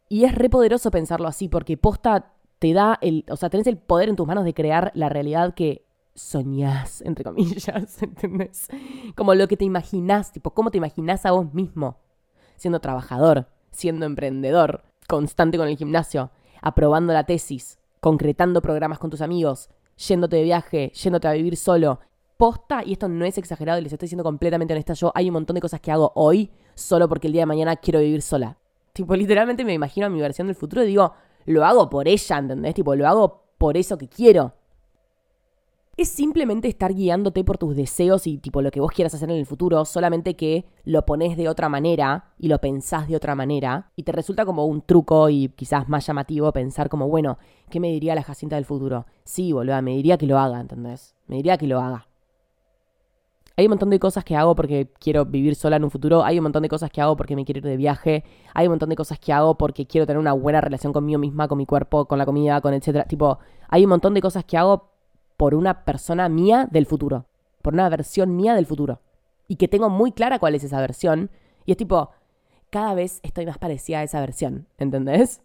Y 0.07 0.23
es 0.23 0.33
re 0.33 0.49
poderoso 0.49 0.91
pensarlo 0.91 1.27
así, 1.27 1.49
porque 1.49 1.75
posta 1.75 2.31
te 2.59 2.71
da 2.71 2.97
el, 3.01 3.25
o 3.29 3.35
sea, 3.35 3.49
tenés 3.49 3.67
el 3.67 3.75
poder 3.75 4.07
en 4.07 4.15
tus 4.15 4.25
manos 4.25 4.45
de 4.45 4.53
crear 4.53 4.93
la 4.95 5.09
realidad 5.09 5.53
que 5.55 5.88
soñás, 6.19 7.01
entre 7.01 7.23
comillas, 7.23 8.01
¿entendés? 8.03 8.67
Como 9.15 9.33
lo 9.33 9.47
que 9.47 9.57
te 9.57 9.65
imaginás, 9.65 10.31
tipo, 10.31 10.51
cómo 10.51 10.71
te 10.71 10.77
imaginás 10.77 11.25
a 11.25 11.31
vos 11.31 11.53
mismo, 11.53 11.97
siendo 12.55 12.79
trabajador, 12.79 13.47
siendo 13.71 14.05
emprendedor, 14.05 14.83
constante 15.07 15.57
con 15.57 15.67
el 15.67 15.77
gimnasio, 15.77 16.31
aprobando 16.61 17.13
la 17.13 17.25
tesis, 17.25 17.79
concretando 17.99 18.61
programas 18.61 18.99
con 18.99 19.09
tus 19.09 19.21
amigos, 19.21 19.69
yéndote 19.97 20.37
de 20.37 20.43
viaje, 20.43 20.91
yéndote 20.91 21.27
a 21.27 21.33
vivir 21.33 21.57
solo. 21.57 21.99
Posta, 22.37 22.83
y 22.85 22.93
esto 22.93 23.09
no 23.09 23.25
es 23.25 23.37
exagerado 23.37 23.79
y 23.79 23.83
les 23.83 23.91
estoy 23.91 24.07
siendo 24.07 24.23
completamente 24.23 24.73
honesta, 24.73 24.93
yo 24.93 25.11
hay 25.15 25.27
un 25.27 25.33
montón 25.33 25.55
de 25.55 25.61
cosas 25.61 25.81
que 25.81 25.91
hago 25.91 26.11
hoy 26.15 26.51
solo 26.73 27.09
porque 27.09 27.27
el 27.27 27.33
día 27.33 27.41
de 27.41 27.47
mañana 27.47 27.75
quiero 27.75 27.99
vivir 27.99 28.21
sola. 28.21 28.57
Tipo, 28.93 29.15
literalmente 29.15 29.65
me 29.65 29.73
imagino 29.73 30.07
a 30.07 30.09
mi 30.09 30.21
versión 30.21 30.47
del 30.47 30.55
futuro 30.55 30.83
y 30.83 30.87
digo, 30.87 31.13
lo 31.45 31.65
hago 31.65 31.89
por 31.89 32.07
ella, 32.07 32.37
¿entendés? 32.37 32.75
Tipo, 32.75 32.95
lo 32.95 33.07
hago 33.07 33.43
por 33.57 33.75
eso 33.75 33.97
que 33.97 34.07
quiero 34.07 34.53
es 36.01 36.09
simplemente 36.09 36.67
estar 36.67 36.93
guiándote 36.93 37.43
por 37.43 37.57
tus 37.57 37.75
deseos 37.75 38.25
y 38.25 38.37
tipo 38.37 38.61
lo 38.61 38.71
que 38.71 38.79
vos 38.79 38.91
quieras 38.91 39.13
hacer 39.13 39.29
en 39.29 39.37
el 39.37 39.45
futuro, 39.45 39.83
solamente 39.83 40.35
que 40.35 40.65
lo 40.85 41.05
pones 41.05 41.35
de 41.35 41.49
otra 41.49 41.67
manera 41.67 42.31
y 42.39 42.47
lo 42.47 42.59
pensás 42.59 43.07
de 43.07 43.15
otra 43.15 43.35
manera 43.35 43.91
y 43.95 44.03
te 44.03 44.11
resulta 44.11 44.45
como 44.45 44.65
un 44.65 44.81
truco 44.81 45.29
y 45.29 45.49
quizás 45.49 45.89
más 45.89 46.07
llamativo 46.07 46.51
pensar 46.53 46.87
como, 46.87 47.09
bueno, 47.09 47.37
¿qué 47.69 47.79
me 47.79 47.89
diría 47.89 48.15
la 48.15 48.23
Jacinta 48.23 48.55
del 48.55 48.65
futuro? 48.65 49.07
Sí, 49.25 49.51
boluda, 49.51 49.81
me 49.81 49.91
diría 49.91 50.17
que 50.17 50.25
lo 50.25 50.39
haga, 50.39 50.61
¿entendés? 50.61 51.15
Me 51.27 51.35
diría 51.35 51.57
que 51.57 51.67
lo 51.67 51.79
haga. 51.81 52.07
Hay 53.59 53.65
un 53.65 53.71
montón 53.71 53.89
de 53.89 53.99
cosas 53.99 54.23
que 54.23 54.37
hago 54.37 54.55
porque 54.55 54.89
quiero 55.01 55.25
vivir 55.25 55.53
sola 55.53 55.75
en 55.75 55.83
un 55.83 55.91
futuro. 55.91 56.23
Hay 56.23 56.39
un 56.39 56.43
montón 56.43 56.63
de 56.63 56.69
cosas 56.69 56.89
que 56.91 57.01
hago 57.01 57.17
porque 57.17 57.35
me 57.35 57.43
quiero 57.43 57.57
ir 57.57 57.65
de 57.65 57.75
viaje. 57.75 58.23
Hay 58.53 58.67
un 58.67 58.71
montón 58.71 58.87
de 58.87 58.95
cosas 58.95 59.19
que 59.19 59.33
hago 59.33 59.57
porque 59.57 59.85
quiero 59.85 60.07
tener 60.07 60.17
una 60.17 60.31
buena 60.31 60.61
relación 60.61 60.93
conmigo 60.93 61.19
misma, 61.19 61.49
con 61.49 61.57
mi 61.57 61.65
cuerpo, 61.65 62.05
con 62.05 62.17
la 62.17 62.25
comida, 62.25 62.61
con 62.61 62.73
etcétera. 62.73 63.03
Tipo, 63.03 63.39
hay 63.67 63.83
un 63.83 63.89
montón 63.89 64.13
de 64.13 64.21
cosas 64.21 64.45
que 64.45 64.55
hago 64.55 64.88
por 65.39 65.55
una 65.55 65.85
persona 65.85 66.27
mía 66.27 66.67
del 66.69 66.85
futuro, 66.85 67.25
por 67.61 67.73
una 67.73 67.87
versión 67.87 68.35
mía 68.35 68.55
del 68.55 68.65
futuro. 68.65 68.99
Y 69.47 69.55
que 69.55 69.69
tengo 69.69 69.89
muy 69.89 70.11
clara 70.11 70.37
cuál 70.37 70.53
es 70.53 70.65
esa 70.65 70.81
versión. 70.81 71.31
Y 71.65 71.71
es 71.71 71.77
tipo, 71.77 72.11
cada 72.69 72.93
vez 72.93 73.21
estoy 73.23 73.45
más 73.45 73.57
parecida 73.57 73.99
a 73.99 74.03
esa 74.03 74.19
versión, 74.19 74.67
¿entendés? 74.77 75.41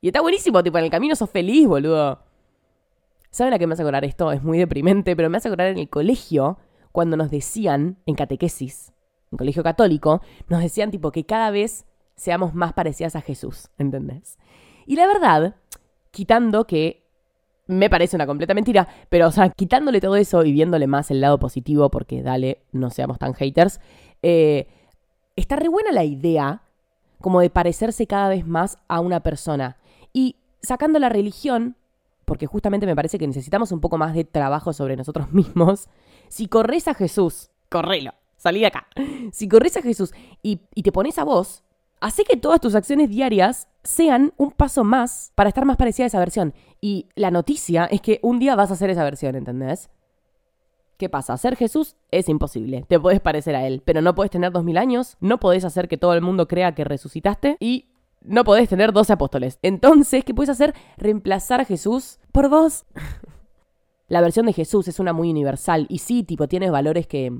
Y 0.00 0.06
está 0.06 0.20
buenísimo, 0.20 0.62
tipo, 0.62 0.78
en 0.78 0.84
el 0.84 0.90
camino 0.92 1.16
sos 1.16 1.28
feliz, 1.30 1.66
boludo. 1.66 2.22
¿Saben 3.32 3.52
a 3.52 3.58
qué 3.58 3.66
me 3.66 3.72
hace 3.72 3.82
acordar 3.82 4.04
esto? 4.04 4.30
Es 4.30 4.44
muy 4.44 4.56
deprimente, 4.56 5.16
pero 5.16 5.28
me 5.28 5.38
hace 5.38 5.48
acordar 5.48 5.66
en 5.66 5.78
el 5.78 5.90
colegio, 5.90 6.58
cuando 6.92 7.16
nos 7.16 7.28
decían, 7.28 7.98
en 8.06 8.14
catequesis, 8.14 8.92
en 9.32 9.38
colegio 9.38 9.64
católico, 9.64 10.22
nos 10.46 10.62
decían 10.62 10.92
tipo 10.92 11.10
que 11.10 11.26
cada 11.26 11.50
vez 11.50 11.86
seamos 12.14 12.54
más 12.54 12.72
parecidas 12.72 13.16
a 13.16 13.20
Jesús, 13.20 13.68
¿entendés? 13.78 14.38
Y 14.86 14.94
la 14.94 15.08
verdad, 15.08 15.56
quitando 16.12 16.68
que 16.68 17.07
me 17.68 17.90
parece 17.90 18.16
una 18.16 18.26
completa 18.26 18.54
mentira, 18.54 18.88
pero 19.08 19.28
o 19.28 19.30
sea, 19.30 19.50
quitándole 19.50 20.00
todo 20.00 20.16
eso 20.16 20.42
y 20.42 20.52
viéndole 20.52 20.86
más 20.86 21.10
el 21.10 21.20
lado 21.20 21.38
positivo, 21.38 21.90
porque 21.90 22.22
dale, 22.22 22.62
no 22.72 22.90
seamos 22.90 23.18
tan 23.18 23.34
haters, 23.34 23.78
eh, 24.22 24.66
está 25.36 25.56
re 25.56 25.68
buena 25.68 25.92
la 25.92 26.02
idea 26.02 26.62
como 27.20 27.40
de 27.40 27.50
parecerse 27.50 28.06
cada 28.06 28.30
vez 28.30 28.46
más 28.46 28.78
a 28.88 29.00
una 29.00 29.20
persona. 29.20 29.76
Y 30.12 30.36
sacando 30.62 30.98
la 30.98 31.10
religión, 31.10 31.76
porque 32.24 32.46
justamente 32.46 32.86
me 32.86 32.96
parece 32.96 33.18
que 33.18 33.26
necesitamos 33.26 33.70
un 33.70 33.80
poco 33.80 33.98
más 33.98 34.14
de 34.14 34.24
trabajo 34.24 34.72
sobre 34.72 34.96
nosotros 34.96 35.30
mismos, 35.32 35.88
si 36.28 36.48
corres 36.48 36.88
a 36.88 36.94
Jesús, 36.94 37.50
correlo, 37.68 38.12
salí 38.36 38.60
de 38.60 38.66
acá. 38.66 38.86
Si 39.32 39.46
corres 39.46 39.76
a 39.76 39.82
Jesús 39.82 40.14
y, 40.42 40.62
y 40.74 40.82
te 40.82 40.90
pones 40.90 41.18
a 41.18 41.24
vos, 41.24 41.62
Hace 42.00 42.24
que 42.24 42.36
todas 42.36 42.60
tus 42.60 42.74
acciones 42.74 43.10
diarias 43.10 43.68
sean 43.82 44.32
un 44.36 44.52
paso 44.52 44.84
más 44.84 45.32
para 45.34 45.48
estar 45.48 45.64
más 45.64 45.76
parecida 45.76 46.04
a 46.04 46.08
esa 46.08 46.18
versión. 46.18 46.54
Y 46.80 47.08
la 47.14 47.30
noticia 47.30 47.86
es 47.86 48.00
que 48.00 48.20
un 48.22 48.38
día 48.38 48.54
vas 48.54 48.70
a 48.70 48.74
hacer 48.74 48.90
esa 48.90 49.04
versión, 49.04 49.34
¿entendés? 49.34 49.90
¿Qué 50.96 51.08
pasa? 51.08 51.36
Ser 51.36 51.56
Jesús 51.56 51.96
es 52.10 52.28
imposible. 52.28 52.84
Te 52.88 52.98
puedes 52.98 53.20
parecer 53.20 53.54
a 53.54 53.66
él, 53.66 53.82
pero 53.84 54.02
no 54.02 54.14
puedes 54.14 54.30
tener 54.30 54.52
dos 54.52 54.64
mil 54.64 54.76
años, 54.76 55.16
no 55.20 55.38
podés 55.38 55.64
hacer 55.64 55.88
que 55.88 55.96
todo 55.96 56.14
el 56.14 56.20
mundo 56.20 56.48
crea 56.48 56.74
que 56.74 56.84
resucitaste 56.84 57.56
y 57.60 57.86
no 58.20 58.44
podés 58.44 58.68
tener 58.68 58.92
dos 58.92 59.10
apóstoles. 59.10 59.58
Entonces, 59.62 60.24
¿qué 60.24 60.34
puedes 60.34 60.50
hacer? 60.50 60.74
Reemplazar 60.96 61.60
a 61.60 61.64
Jesús 61.64 62.18
por 62.32 62.48
vos. 62.48 62.84
la 64.08 64.20
versión 64.20 64.46
de 64.46 64.52
Jesús 64.52 64.88
es 64.88 64.98
una 64.98 65.12
muy 65.12 65.30
universal 65.30 65.86
y 65.88 65.98
sí, 65.98 66.24
tipo, 66.24 66.48
tienes 66.48 66.70
valores 66.70 67.06
que, 67.06 67.32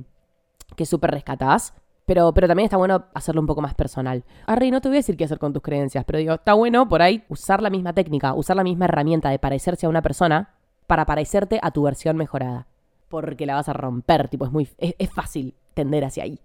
que 0.77 0.87
súper 0.87 1.11
rescatás, 1.11 1.75
pero, 2.09 2.33
pero 2.33 2.49
también 2.49 2.65
está 2.65 2.79
bueno 2.79 3.05
hacerlo 3.13 3.43
un 3.43 3.47
poco 3.47 3.61
más 3.61 3.75
personal. 3.75 4.25
Arri, 4.47 4.71
no 4.71 4.81
te 4.81 4.89
voy 4.89 4.97
a 4.97 5.01
decir 5.01 5.15
qué 5.15 5.25
hacer 5.25 5.39
con 5.39 5.53
tus 5.53 5.61
creencias, 5.63 6.07
pero 6.07 6.19
digo, 6.19 6.33
está 6.33 6.55
bueno 6.55 6.89
por 6.89 7.03
ahí 7.03 7.23
usar 7.29 7.61
la 7.61 7.69
misma 7.69 7.93
técnica, 7.93 8.33
usar 8.33 8.57
la 8.57 8.65
misma 8.65 8.87
herramienta 8.87 9.29
de 9.29 9.39
parecerse 9.39 9.85
a 9.85 9.91
una 9.91 10.01
persona 10.01 10.55
para 10.87 11.05
parecerte 11.05 11.61
a 11.63 11.71
tu 11.71 11.83
versión 11.83 12.17
mejorada. 12.17 12.67
Porque 13.11 13.45
la 13.45 13.57
vas 13.57 13.69
a 13.69 13.75
romper, 13.75 14.29
tipo, 14.29 14.47
es 14.47 14.51
muy. 14.51 14.67
Es, 14.79 15.11
fácil 15.11 15.55
tender 15.75 16.03
hacia 16.07 16.25
ahí. 16.25 16.41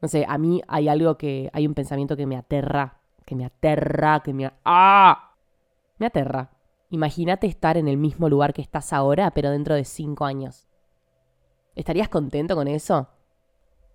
No 0.00 0.06
sé, 0.06 0.24
a 0.28 0.38
mí 0.38 0.62
hay 0.68 0.88
algo 0.88 1.18
que. 1.18 1.50
Hay 1.52 1.66
un 1.66 1.74
pensamiento 1.74 2.16
que 2.16 2.26
me 2.26 2.36
aterra. 2.36 3.00
Que 3.24 3.34
me 3.34 3.44
aterra, 3.44 4.20
que 4.20 4.32
me. 4.32 4.52
¡Ah! 4.64 5.34
Me 5.98 6.06
aterra. 6.06 6.50
Imagínate 6.90 7.48
estar 7.48 7.76
en 7.76 7.88
el 7.88 7.96
mismo 7.96 8.28
lugar 8.28 8.52
que 8.52 8.62
estás 8.62 8.92
ahora, 8.92 9.32
pero 9.32 9.50
dentro 9.50 9.74
de 9.74 9.84
cinco 9.84 10.24
años. 10.24 10.68
¿Estarías 11.74 12.08
contento 12.08 12.54
con 12.54 12.68
eso? 12.68 13.08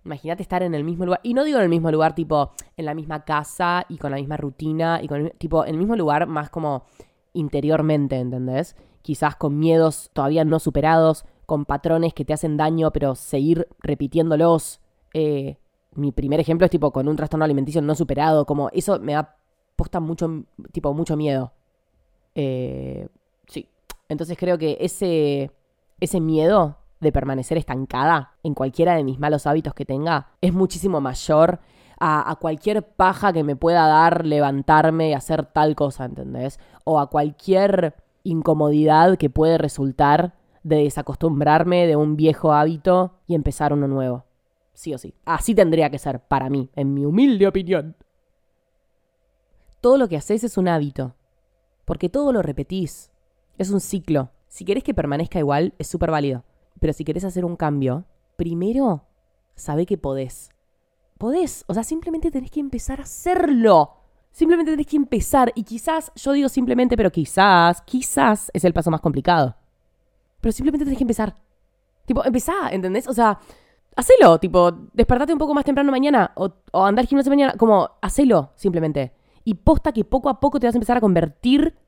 Imagínate 0.04 0.42
estar 0.42 0.62
en 0.62 0.74
el 0.74 0.84
mismo 0.84 1.06
lugar. 1.06 1.20
Y 1.22 1.34
no 1.34 1.44
digo 1.44 1.58
en 1.58 1.64
el 1.64 1.70
mismo 1.70 1.90
lugar, 1.90 2.14
tipo, 2.14 2.52
en 2.76 2.84
la 2.84 2.94
misma 2.94 3.24
casa 3.24 3.86
y 3.88 3.96
con 3.98 4.10
la 4.10 4.18
misma 4.18 4.36
rutina 4.36 5.00
y 5.02 5.08
con 5.08 5.30
tipo, 5.38 5.64
en 5.64 5.70
el 5.70 5.78
mismo 5.78 5.96
lugar 5.96 6.26
más 6.26 6.50
como 6.50 6.84
interiormente, 7.32 8.16
¿entendés? 8.16 8.76
Quizás 9.02 9.36
con 9.36 9.58
miedos 9.58 10.10
todavía 10.12 10.44
no 10.44 10.58
superados, 10.58 11.24
con 11.46 11.64
patrones 11.64 12.14
que 12.14 12.24
te 12.24 12.32
hacen 12.32 12.56
daño, 12.56 12.90
pero 12.92 13.14
seguir 13.14 13.68
repitiéndolos. 13.80 14.80
Eh, 15.14 15.58
mi 15.94 16.12
primer 16.12 16.40
ejemplo 16.40 16.64
es 16.64 16.70
tipo 16.70 16.90
con 16.90 17.08
un 17.08 17.16
trastorno 17.16 17.44
alimenticio 17.44 17.80
no 17.82 17.94
superado, 17.94 18.46
como 18.46 18.68
eso 18.70 18.98
me 19.00 19.12
da 19.14 19.36
posta 19.76 20.00
mucho, 20.00 20.44
tipo, 20.72 20.92
mucho 20.94 21.16
miedo. 21.16 21.52
Eh, 22.34 23.08
sí. 23.46 23.68
Entonces 24.08 24.36
creo 24.38 24.58
que 24.58 24.76
ese, 24.80 25.50
ese 26.00 26.20
miedo 26.20 26.78
de 27.04 27.12
permanecer 27.12 27.56
estancada 27.56 28.32
en 28.42 28.54
cualquiera 28.54 28.96
de 28.96 29.04
mis 29.04 29.20
malos 29.20 29.46
hábitos 29.46 29.74
que 29.74 29.84
tenga 29.84 30.32
es 30.40 30.52
muchísimo 30.52 31.00
mayor 31.00 31.60
a, 32.00 32.36
cualquier 32.40 32.82
paja 32.82 33.32
que 33.32 33.44
me 33.44 33.56
pueda 33.56 33.86
dar 33.86 34.26
levantarme 34.26 35.10
y 35.10 35.12
hacer 35.14 35.46
tal 35.46 35.74
cosa, 35.74 36.04
¿entendés? 36.04 36.58
O 36.84 36.98
a 36.98 37.08
cualquier 37.08 37.94
incomodidad 38.24 39.16
que 39.16 39.30
puede 39.30 39.58
resultar 39.58 40.34
de 40.62 40.82
desacostumbrarme 40.84 41.86
de 41.86 41.96
un 41.96 42.16
viejo 42.16 42.52
hábito 42.52 43.14
y 43.26 43.34
empezar 43.34 43.72
uno 43.72 43.86
nuevo. 43.86 44.24
Sí 44.72 44.92
o 44.92 44.98
sí. 44.98 45.14
Así 45.24 45.54
tendría 45.54 45.90
que 45.90 45.98
ser 45.98 46.20
para 46.20 46.50
mí, 46.50 46.70
en 46.74 46.94
mi 46.94 47.04
humilde 47.04 47.46
opinión. 47.46 47.96
Todo 49.80 49.98
lo 49.98 50.08
que 50.08 50.16
haces 50.16 50.42
es 50.42 50.56
un 50.56 50.68
hábito, 50.68 51.14
porque 51.84 52.08
todo 52.08 52.32
lo 52.32 52.42
repetís. 52.42 53.12
Es 53.58 53.70
un 53.70 53.80
ciclo. 53.80 54.30
Si 54.48 54.64
querés 54.64 54.82
que 54.82 54.94
permanezca 54.94 55.38
igual, 55.38 55.74
es 55.78 55.86
súper 55.86 56.10
válido. 56.10 56.44
Pero 56.84 56.92
si 56.92 57.02
querés 57.02 57.24
hacer 57.24 57.46
un 57.46 57.56
cambio, 57.56 58.04
primero 58.36 59.06
sabe 59.54 59.86
que 59.86 59.96
podés. 59.96 60.50
Podés, 61.16 61.64
o 61.66 61.72
sea, 61.72 61.82
simplemente 61.82 62.30
tenés 62.30 62.50
que 62.50 62.60
empezar 62.60 63.00
a 63.00 63.04
hacerlo. 63.04 63.94
Simplemente 64.32 64.70
tenés 64.70 64.86
que 64.88 64.96
empezar. 64.96 65.50
Y 65.54 65.62
quizás, 65.62 66.12
yo 66.14 66.32
digo 66.32 66.50
simplemente, 66.50 66.94
pero 66.94 67.10
quizás, 67.10 67.80
quizás 67.86 68.50
es 68.52 68.66
el 68.66 68.74
paso 68.74 68.90
más 68.90 69.00
complicado. 69.00 69.56
Pero 70.42 70.52
simplemente 70.52 70.84
tenés 70.84 70.98
que 70.98 71.04
empezar. 71.04 71.34
Tipo, 72.04 72.22
empezá, 72.22 72.68
¿entendés? 72.70 73.08
O 73.08 73.14
sea, 73.14 73.40
hacelo. 73.96 74.38
Tipo, 74.38 74.70
despertate 74.92 75.32
un 75.32 75.38
poco 75.38 75.54
más 75.54 75.64
temprano 75.64 75.90
mañana 75.90 76.32
o, 76.34 76.52
andar 76.84 77.04
al 77.04 77.08
gimnasio 77.08 77.30
mañana. 77.30 77.54
Como, 77.56 77.92
hacelo, 78.02 78.52
simplemente. 78.56 79.14
Y 79.42 79.54
posta 79.54 79.90
que 79.90 80.04
poco 80.04 80.28
a 80.28 80.38
poco 80.38 80.60
te 80.60 80.66
vas 80.66 80.74
a 80.74 80.76
empezar 80.76 80.98
a 80.98 81.00
convertir 81.00 81.78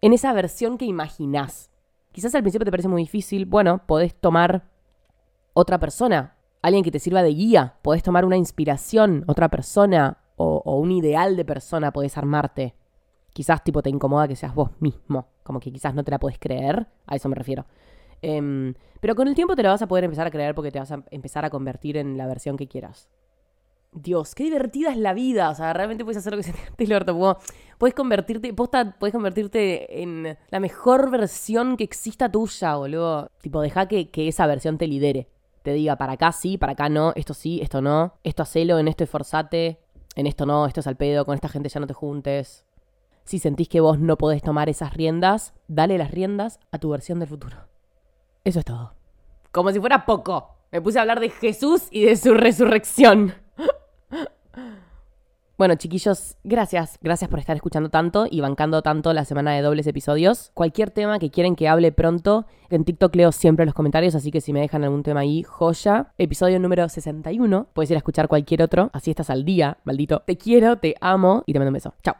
en 0.00 0.14
esa 0.14 0.32
versión 0.32 0.78
que 0.78 0.86
imaginás. 0.86 1.69
Quizás 2.12 2.34
al 2.34 2.42
principio 2.42 2.64
te 2.64 2.70
parece 2.70 2.88
muy 2.88 3.02
difícil. 3.02 3.46
Bueno, 3.46 3.82
podés 3.86 4.14
tomar 4.14 4.64
otra 5.52 5.78
persona, 5.78 6.36
alguien 6.62 6.82
que 6.82 6.90
te 6.90 6.98
sirva 6.98 7.22
de 7.22 7.30
guía. 7.30 7.76
Podés 7.82 8.02
tomar 8.02 8.24
una 8.24 8.36
inspiración, 8.36 9.24
otra 9.26 9.48
persona 9.48 10.18
o, 10.36 10.78
un 10.78 10.90
ideal 10.90 11.36
de 11.36 11.44
persona, 11.44 11.92
podés 11.92 12.16
armarte. 12.16 12.74
Quizás 13.32 13.62
tipo 13.62 13.82
te 13.82 13.90
incomoda 13.90 14.26
que 14.26 14.36
seas 14.36 14.54
vos 14.54 14.70
mismo, 14.80 15.28
como 15.42 15.60
que 15.60 15.70
quizás 15.70 15.94
no 15.94 16.02
te 16.02 16.10
la 16.10 16.18
podés 16.18 16.38
creer, 16.38 16.88
a 17.06 17.14
eso 17.14 17.28
me 17.28 17.36
refiero. 17.36 17.66
Em, 18.22 18.74
pero 19.00 19.14
con 19.14 19.28
el 19.28 19.34
tiempo 19.34 19.54
te 19.54 19.62
la 19.62 19.70
vas 19.70 19.82
a 19.82 19.88
poder 19.88 20.04
empezar 20.04 20.26
a 20.26 20.30
creer 20.30 20.54
porque 20.54 20.70
te 20.70 20.78
vas 20.78 20.90
a 20.92 21.04
empezar 21.10 21.44
a 21.44 21.50
convertir 21.50 21.96
en 21.96 22.16
la 22.16 22.26
versión 22.26 22.56
que 22.56 22.66
quieras. 22.66 23.08
Dios, 23.92 24.34
qué 24.34 24.44
divertida 24.44 24.90
es 24.90 24.96
la 24.96 25.14
vida. 25.14 25.50
O 25.50 25.54
sea, 25.54 25.72
realmente 25.72 26.04
puedes 26.04 26.18
hacer 26.18 26.32
lo 26.32 26.36
que 26.36 26.44
se 26.44 26.52
te 26.52 26.84
el 26.84 26.92
orto. 26.92 27.38
Puedes 27.78 27.94
convertirte, 27.94 28.52
posta, 28.54 28.96
puedes 28.98 29.12
convertirte 29.12 30.02
en 30.02 30.38
la 30.48 30.60
mejor 30.60 31.10
versión 31.10 31.76
que 31.76 31.84
exista 31.84 32.30
tuya, 32.30 32.76
boludo. 32.76 33.30
Tipo, 33.40 33.60
deja 33.60 33.88
que, 33.88 34.10
que 34.10 34.28
esa 34.28 34.46
versión 34.46 34.78
te 34.78 34.86
lidere. 34.86 35.28
Te 35.62 35.72
diga, 35.72 35.96
para 35.96 36.12
acá 36.12 36.32
sí, 36.32 36.56
para 36.56 36.72
acá 36.72 36.88
no, 36.88 37.12
esto 37.16 37.34
sí, 37.34 37.60
esto 37.60 37.82
no, 37.82 38.14
esto 38.24 38.42
hacelo, 38.42 38.78
en 38.78 38.88
esto 38.88 39.04
esforzate, 39.04 39.78
en 40.16 40.26
esto 40.26 40.46
no, 40.46 40.66
esto 40.66 40.80
es 40.80 40.86
al 40.86 40.96
pedo, 40.96 41.26
con 41.26 41.34
esta 41.34 41.48
gente 41.48 41.68
ya 41.68 41.80
no 41.80 41.86
te 41.86 41.92
juntes. 41.92 42.64
Si 43.24 43.38
sentís 43.38 43.68
que 43.68 43.80
vos 43.80 43.98
no 43.98 44.16
podés 44.16 44.42
tomar 44.42 44.68
esas 44.70 44.94
riendas, 44.94 45.52
dale 45.68 45.98
las 45.98 46.10
riendas 46.10 46.60
a 46.70 46.78
tu 46.78 46.88
versión 46.90 47.18
del 47.18 47.28
futuro. 47.28 47.56
Eso 48.44 48.60
es 48.60 48.64
todo. 48.64 48.94
Como 49.52 49.70
si 49.70 49.80
fuera 49.80 50.06
poco. 50.06 50.56
Me 50.72 50.80
puse 50.80 50.98
a 50.98 51.02
hablar 51.02 51.20
de 51.20 51.30
Jesús 51.30 51.88
y 51.90 52.04
de 52.04 52.16
su 52.16 52.32
resurrección. 52.32 53.34
Bueno, 55.60 55.74
chiquillos, 55.74 56.38
gracias. 56.42 56.96
Gracias 57.02 57.28
por 57.28 57.38
estar 57.38 57.54
escuchando 57.54 57.90
tanto 57.90 58.26
y 58.30 58.40
bancando 58.40 58.80
tanto 58.80 59.12
la 59.12 59.26
semana 59.26 59.52
de 59.52 59.60
dobles 59.60 59.86
episodios. 59.86 60.52
Cualquier 60.54 60.90
tema 60.90 61.18
que 61.18 61.30
quieren 61.30 61.54
que 61.54 61.68
hable 61.68 61.92
pronto, 61.92 62.46
en 62.70 62.86
TikTok 62.86 63.14
leo 63.14 63.30
siempre 63.30 63.66
los 63.66 63.74
comentarios, 63.74 64.14
así 64.14 64.30
que 64.30 64.40
si 64.40 64.54
me 64.54 64.60
dejan 64.60 64.84
algún 64.84 65.02
tema 65.02 65.20
ahí, 65.20 65.42
joya. 65.42 66.14
Episodio 66.16 66.58
número 66.60 66.88
61. 66.88 67.66
Puedes 67.74 67.90
ir 67.90 67.96
a 67.96 67.98
escuchar 67.98 68.26
cualquier 68.26 68.62
otro, 68.62 68.88
así 68.94 69.10
estás 69.10 69.28
al 69.28 69.44
día, 69.44 69.76
maldito. 69.84 70.22
Te 70.24 70.38
quiero, 70.38 70.76
te 70.76 70.94
amo 71.02 71.42
y 71.44 71.52
te 71.52 71.58
mando 71.58 71.68
un 71.68 71.74
beso. 71.74 71.92
Chao. 72.02 72.16